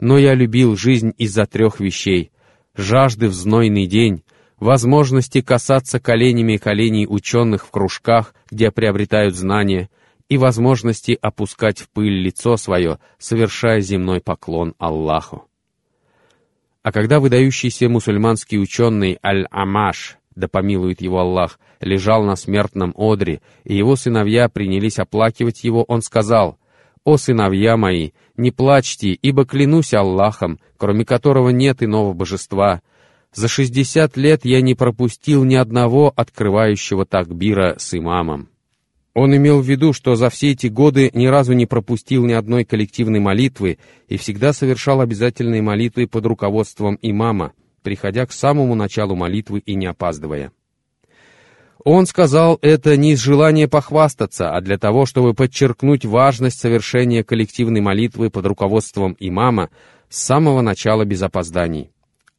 Но 0.00 0.16
я 0.16 0.32
любил 0.32 0.78
жизнь 0.78 1.12
из-за 1.18 1.44
трех 1.44 1.78
вещей— 1.78 2.30
жажды 2.74 3.28
в 3.28 3.34
знойный 3.34 3.86
день, 3.86 4.22
возможности 4.58 5.42
касаться 5.42 6.00
коленями 6.00 6.56
коленей 6.56 7.06
ученых 7.06 7.66
в 7.66 7.70
кружках, 7.70 8.34
где 8.50 8.70
приобретают 8.70 9.36
знания— 9.36 9.90
и 10.28 10.38
возможности 10.38 11.16
опускать 11.20 11.78
в 11.78 11.88
пыль 11.90 12.20
лицо 12.20 12.56
свое, 12.56 12.98
совершая 13.18 13.80
земной 13.80 14.20
поклон 14.20 14.74
Аллаху. 14.78 15.46
А 16.86 16.92
когда 16.92 17.18
выдающийся 17.18 17.88
мусульманский 17.88 18.62
ученый 18.62 19.18
Аль-Амаш, 19.20 20.18
да 20.36 20.46
помилует 20.46 21.00
его 21.00 21.18
Аллах, 21.18 21.58
лежал 21.80 22.22
на 22.22 22.36
смертном 22.36 22.94
одре, 22.96 23.40
и 23.64 23.76
его 23.76 23.96
сыновья 23.96 24.48
принялись 24.48 25.00
оплакивать 25.00 25.64
его, 25.64 25.82
он 25.82 26.00
сказал, 26.00 26.60
«О 27.02 27.16
сыновья 27.16 27.76
мои, 27.76 28.12
не 28.36 28.52
плачьте, 28.52 29.08
ибо 29.08 29.44
клянусь 29.44 29.94
Аллахом, 29.94 30.60
кроме 30.76 31.04
которого 31.04 31.48
нет 31.48 31.82
иного 31.82 32.12
божества, 32.12 32.82
за 33.34 33.48
шестьдесят 33.48 34.16
лет 34.16 34.44
я 34.44 34.60
не 34.60 34.76
пропустил 34.76 35.42
ни 35.42 35.56
одного 35.56 36.12
открывающего 36.14 37.04
такбира 37.04 37.74
с 37.78 37.98
имамом». 37.98 38.48
Он 39.18 39.34
имел 39.34 39.62
в 39.62 39.66
виду, 39.66 39.94
что 39.94 40.14
за 40.14 40.28
все 40.28 40.50
эти 40.50 40.66
годы 40.66 41.10
ни 41.14 41.24
разу 41.24 41.54
не 41.54 41.64
пропустил 41.64 42.26
ни 42.26 42.34
одной 42.34 42.66
коллективной 42.66 43.18
молитвы 43.18 43.78
и 44.08 44.18
всегда 44.18 44.52
совершал 44.52 45.00
обязательные 45.00 45.62
молитвы 45.62 46.06
под 46.06 46.26
руководством 46.26 46.98
имама, 47.00 47.54
приходя 47.82 48.26
к 48.26 48.32
самому 48.32 48.74
началу 48.74 49.16
молитвы 49.16 49.60
и 49.60 49.74
не 49.74 49.86
опаздывая. 49.86 50.52
Он 51.82 52.04
сказал 52.04 52.58
это 52.60 52.94
не 52.98 53.12
из 53.12 53.20
желания 53.22 53.68
похвастаться, 53.68 54.50
а 54.50 54.60
для 54.60 54.76
того, 54.76 55.06
чтобы 55.06 55.32
подчеркнуть 55.32 56.04
важность 56.04 56.60
совершения 56.60 57.24
коллективной 57.24 57.80
молитвы 57.80 58.28
под 58.28 58.44
руководством 58.44 59.16
имама 59.18 59.70
с 60.10 60.22
самого 60.22 60.60
начала 60.60 61.06
без 61.06 61.22
опозданий. 61.22 61.90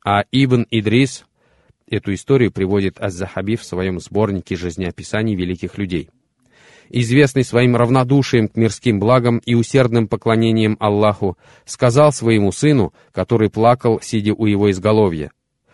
А 0.05 0.25
Ибн 0.31 0.67
Идрис 0.69 1.25
эту 1.89 2.13
историю 2.13 2.51
приводит 2.51 3.01
Аз-Захаби 3.01 3.55
в 3.55 3.63
своем 3.63 3.99
сборнике 3.99 4.55
жизнеописаний 4.55 5.33
великих 5.33 5.79
людей. 5.79 6.11
Известный 6.89 7.43
своим 7.43 7.75
равнодушием 7.75 8.47
к 8.47 8.55
мирским 8.55 8.99
благам 8.99 9.39
и 9.39 9.55
усердным 9.55 10.07
поклонением 10.07 10.77
Аллаху, 10.79 11.37
сказал 11.65 12.11
своему 12.11 12.51
сыну, 12.51 12.93
который 13.11 13.49
плакал, 13.49 13.99
сидя 14.01 14.33
у 14.33 14.45
его 14.45 14.71
изголовья, 14.71 15.31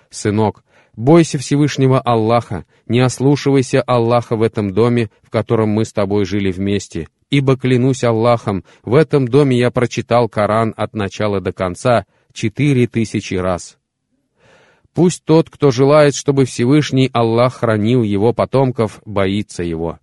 «Сынок, 0.10 0.64
Бойся 0.96 1.40
Всевышнего 1.40 2.00
Аллаха, 2.00 2.66
не 2.88 3.00
ослушивайся 3.00 3.82
Аллаха 3.82 4.36
в 4.36 4.44
этом 4.44 4.74
доме, 4.74 5.10
в 5.24 5.32
котором 5.32 5.70
мы 5.70 5.86
с 5.86 5.94
тобой 5.94 6.26
жили 6.26 6.52
вместе, 6.52 7.08
ибо, 7.32 7.58
клянусь 7.58 8.04
Аллахом, 8.04 8.64
в 8.84 8.94
этом 8.94 9.28
доме 9.28 9.58
я 9.58 9.72
прочитал 9.72 10.30
Коран 10.30 10.74
от 10.78 10.94
начала 10.94 11.42
до 11.42 11.52
конца 11.52 12.06
четыре 12.32 12.86
тысячи 12.86 13.34
раз. 13.34 13.80
Пусть 14.94 15.24
тот, 15.26 15.50
кто 15.50 15.72
желает, 15.72 16.14
чтобы 16.14 16.46
Всевышний 16.46 17.10
Аллах 17.12 17.56
хранил 17.56 18.04
его 18.04 18.32
потомков, 18.32 19.02
боится 19.04 19.64
его. 19.64 19.98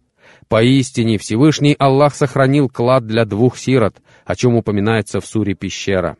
Поистине 0.50 1.16
Всевышний 1.16 1.76
Аллах 1.78 2.12
сохранил 2.12 2.68
клад 2.68 3.06
для 3.06 3.24
двух 3.24 3.56
сирот, 3.56 3.94
о 4.24 4.34
чем 4.34 4.56
упоминается 4.56 5.20
в 5.20 5.24
суре 5.24 5.54
«Пещера». 5.54 6.16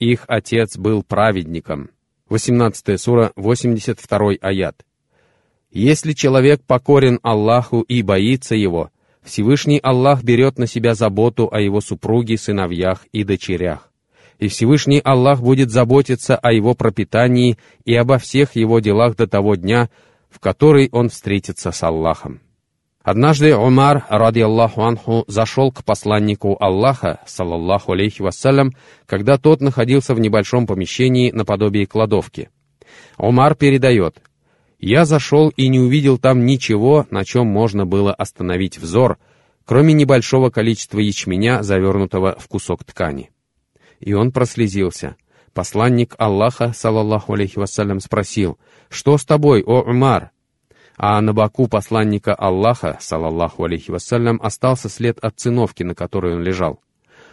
Их 0.00 0.24
отец 0.26 0.76
был 0.76 1.04
праведником. 1.04 1.90
18 2.30 3.00
сура, 3.00 3.30
82 3.36 4.32
аят. 4.40 4.84
Если 5.70 6.14
человек 6.14 6.62
покорен 6.66 7.20
Аллаху 7.22 7.82
и 7.82 8.02
боится 8.02 8.56
Его, 8.56 8.90
Всевышний 9.22 9.78
Аллах 9.80 10.24
берет 10.24 10.58
на 10.58 10.66
себя 10.66 10.96
заботу 10.96 11.48
о 11.48 11.60
его 11.60 11.80
супруге, 11.80 12.38
сыновьях 12.38 13.06
и 13.12 13.22
дочерях. 13.22 13.88
И 14.40 14.48
Всевышний 14.48 15.00
Аллах 15.04 15.42
будет 15.42 15.70
заботиться 15.70 16.36
о 16.36 16.52
его 16.52 16.74
пропитании 16.74 17.56
и 17.84 17.94
обо 17.94 18.18
всех 18.18 18.56
его 18.56 18.80
делах 18.80 19.14
до 19.14 19.28
того 19.28 19.54
дня, 19.54 19.90
в 20.28 20.40
который 20.40 20.88
он 20.90 21.08
встретится 21.08 21.70
с 21.70 21.80
Аллахом. 21.84 22.40
Однажды 23.02 23.56
Умар, 23.56 24.04
ради 24.10 24.40
Аллаху 24.40 24.82
анху, 24.82 25.24
зашел 25.26 25.72
к 25.72 25.84
посланнику 25.84 26.58
Аллаха, 26.60 27.20
саллаллаху 27.26 27.92
алейхи 27.92 28.20
вассалям, 28.20 28.72
когда 29.06 29.38
тот 29.38 29.62
находился 29.62 30.14
в 30.14 30.20
небольшом 30.20 30.66
помещении 30.66 31.30
наподобие 31.30 31.86
кладовки. 31.86 32.50
Умар 33.16 33.54
передает, 33.54 34.20
«Я 34.78 35.06
зашел 35.06 35.48
и 35.48 35.68
не 35.68 35.80
увидел 35.80 36.18
там 36.18 36.44
ничего, 36.44 37.06
на 37.10 37.24
чем 37.24 37.46
можно 37.46 37.86
было 37.86 38.12
остановить 38.12 38.76
взор, 38.76 39.18
кроме 39.64 39.94
небольшого 39.94 40.50
количества 40.50 40.98
ячменя, 40.98 41.62
завернутого 41.62 42.36
в 42.38 42.48
кусок 42.48 42.84
ткани». 42.84 43.30
И 43.98 44.12
он 44.12 44.30
прослезился. 44.30 45.16
Посланник 45.54 46.14
Аллаха, 46.18 46.72
саллаллаху 46.74 47.32
алейхи 47.32 47.58
вассалям, 47.58 48.00
спросил, 48.00 48.58
«Что 48.90 49.16
с 49.16 49.24
тобой, 49.24 49.62
о 49.62 49.80
Умар?» 49.80 50.32
А 51.02 51.18
на 51.22 51.32
боку 51.32 51.66
посланника 51.66 52.34
Аллаха, 52.34 52.98
салаллаху 53.00 53.64
алейхи 53.64 53.90
вассалям, 53.90 54.38
остался 54.42 54.90
след 54.90 55.18
от 55.20 55.34
циновки, 55.40 55.82
на 55.82 55.94
которой 55.94 56.34
он 56.34 56.42
лежал. 56.42 56.78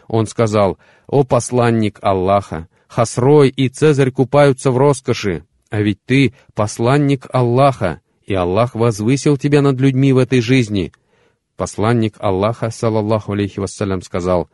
Он 0.08 0.26
сказал, 0.26 0.78
«О 1.06 1.26
посланник 1.26 2.00
Аллаха, 2.02 2.70
Хасрой 2.88 3.50
и 3.50 3.68
Цезарь 3.68 4.12
купаются 4.12 4.72
в 4.72 4.78
роскоши, 4.78 5.44
а 5.70 5.82
ведь 5.82 6.00
ты 6.06 6.34
посланник 6.56 7.26
Аллаха, 7.34 8.00
и 8.26 8.34
Аллах 8.34 8.74
возвысил 8.74 9.36
тебя 9.36 9.62
над 9.62 9.82
людьми 9.82 10.14
в 10.14 10.18
этой 10.18 10.40
жизни». 10.40 10.94
Посланник 11.58 12.16
Аллаха, 12.20 12.70
салаллаху 12.70 13.34
алейхи 13.34 13.60
вассалям, 13.60 14.02
сказал, 14.02 14.48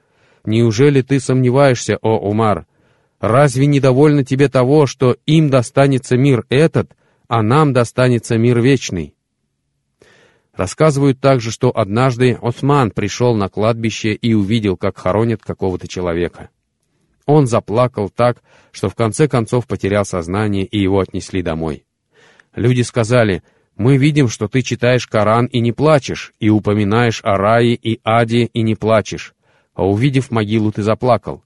«Неужели 0.44 1.04
ты 1.04 1.20
сомневаешься, 1.20 2.00
о 2.02 2.18
Умар? 2.18 2.66
Разве 3.20 3.68
недовольно 3.68 4.26
тебе 4.26 4.50
того, 4.50 4.88
что 4.88 5.18
им 5.28 5.52
достанется 5.52 6.18
мир 6.18 6.48
этот, 6.50 6.96
а 7.28 7.42
нам 7.42 7.74
достанется 7.74 8.38
мир 8.38 8.60
вечный. 8.60 9.16
Рассказывают 10.54 11.20
также, 11.20 11.50
что 11.50 11.76
однажды 11.76 12.38
Осман 12.42 12.92
пришел 12.92 13.36
на 13.36 13.50
кладбище 13.50 14.14
и 14.14 14.34
увидел, 14.34 14.78
как 14.78 14.98
хоронят 14.98 15.42
какого-то 15.42 15.88
человека. 15.88 16.50
Он 17.26 17.48
заплакал 17.48 18.10
так, 18.10 18.44
что 18.72 18.90
в 18.90 18.96
конце 18.96 19.28
концов 19.28 19.66
потерял 19.66 20.06
сознание, 20.06 20.66
и 20.66 20.80
его 20.80 21.00
отнесли 21.00 21.42
домой. 21.42 21.86
Люди 22.56 22.82
сказали, 22.82 23.42
«Мы 23.76 23.98
видим, 23.98 24.28
что 24.28 24.48
ты 24.48 24.62
читаешь 24.62 25.08
Коран 25.08 25.48
и 25.48 25.60
не 25.60 25.72
плачешь, 25.72 26.34
и 26.40 26.50
упоминаешь 26.50 27.22
о 27.24 27.38
рае 27.38 27.74
и 27.74 28.00
аде 28.04 28.46
и 28.46 28.62
не 28.62 28.76
плачешь, 28.76 29.34
а 29.74 29.88
увидев 29.88 30.30
могилу, 30.30 30.72
ты 30.72 30.84
заплакал». 30.84 31.44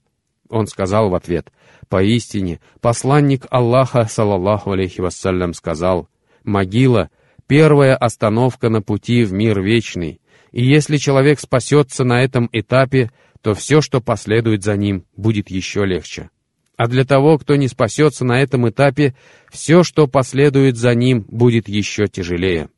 Он 0.48 0.66
сказал 0.66 1.10
в 1.10 1.14
ответ, 1.14 1.50
Поистине, 1.88 2.60
посланник 2.80 3.46
Аллаха, 3.50 4.04
салаллаху 4.04 4.72
алейхи 4.72 5.00
вассалям, 5.00 5.54
сказал, 5.54 6.08
«Могила— 6.44 7.10
первая 7.46 7.96
остановка 7.96 8.68
на 8.68 8.82
пути 8.82 9.24
в 9.24 9.32
мир 9.32 9.60
вечный, 9.60 10.20
и 10.52 10.64
если 10.64 10.98
человек 10.98 11.40
спасется 11.40 12.04
на 12.04 12.22
этом 12.22 12.48
этапе, 12.52 13.10
то 13.40 13.54
все, 13.54 13.80
что 13.80 14.00
последует 14.00 14.62
за 14.62 14.76
ним, 14.76 15.06
будет 15.16 15.48
еще 15.48 15.86
легче. 15.86 16.30
А 16.76 16.88
для 16.88 17.04
того, 17.04 17.38
кто 17.38 17.56
не 17.56 17.68
спасется 17.68 18.24
на 18.24 18.42
этом 18.42 18.68
этапе, 18.68 19.14
все, 19.50 19.82
что 19.82 20.06
последует 20.06 20.76
за 20.76 20.94
ним, 20.94 21.24
будет 21.28 21.68
еще 21.68 22.06
тяжелее». 22.06 22.68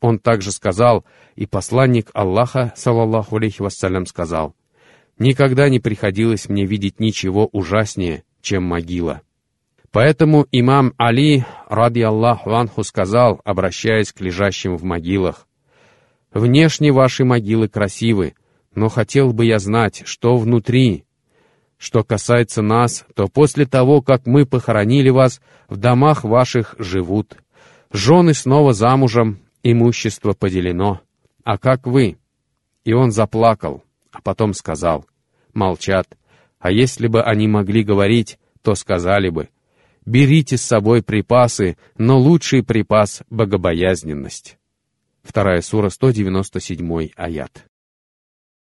Он 0.00 0.18
также 0.18 0.50
сказал, 0.50 1.04
и 1.36 1.46
посланник 1.46 2.10
Аллаха, 2.14 2.72
салаллаху 2.74 3.36
алейхи 3.36 3.60
вассалям, 3.60 4.06
сказал, 4.06 4.54
«Никогда 5.20 5.68
не 5.68 5.78
приходилось 5.78 6.48
мне 6.48 6.66
видеть 6.66 6.98
ничего 6.98 7.46
ужаснее, 7.52 8.24
чем 8.40 8.64
могила. 8.64 9.20
Поэтому 9.92 10.46
имам 10.50 10.94
Али, 10.96 11.44
ради 11.68 12.00
Аллаху 12.00 12.52
анху, 12.52 12.82
сказал, 12.82 13.40
обращаясь 13.44 14.12
к 14.12 14.20
лежащим 14.22 14.76
в 14.76 14.82
могилах, 14.82 15.46
«Внешне 16.32 16.90
ваши 16.90 17.24
могилы 17.24 17.68
красивы, 17.68 18.34
но 18.74 18.88
хотел 18.88 19.34
бы 19.34 19.44
я 19.44 19.58
знать, 19.58 20.02
что 20.06 20.38
внутри. 20.38 21.04
Что 21.76 22.02
касается 22.02 22.62
нас, 22.62 23.04
то 23.14 23.28
после 23.28 23.66
того, 23.66 24.00
как 24.00 24.26
мы 24.26 24.46
похоронили 24.46 25.10
вас, 25.10 25.42
в 25.68 25.76
домах 25.76 26.24
ваших 26.24 26.76
живут. 26.78 27.36
Жены 27.92 28.32
снова 28.32 28.72
замужем, 28.72 29.40
имущество 29.62 30.32
поделено. 30.32 31.02
А 31.44 31.58
как 31.58 31.86
вы?» 31.86 32.16
И 32.84 32.94
он 32.94 33.10
заплакал, 33.10 33.84
а 34.12 34.20
потом 34.20 34.54
сказал, 34.54 35.06
«Молчат, 35.52 36.16
а 36.58 36.70
если 36.70 37.06
бы 37.06 37.22
они 37.22 37.48
могли 37.48 37.82
говорить, 37.82 38.38
то 38.62 38.74
сказали 38.74 39.30
бы, 39.30 39.48
«Берите 40.04 40.56
с 40.56 40.62
собой 40.62 41.02
припасы, 41.02 41.76
но 41.96 42.18
лучший 42.18 42.62
припас— 42.62 43.22
богобоязненность». 43.30 44.58
Вторая 45.22 45.60
сура, 45.60 45.90
197 45.90 47.10
аят. 47.16 47.69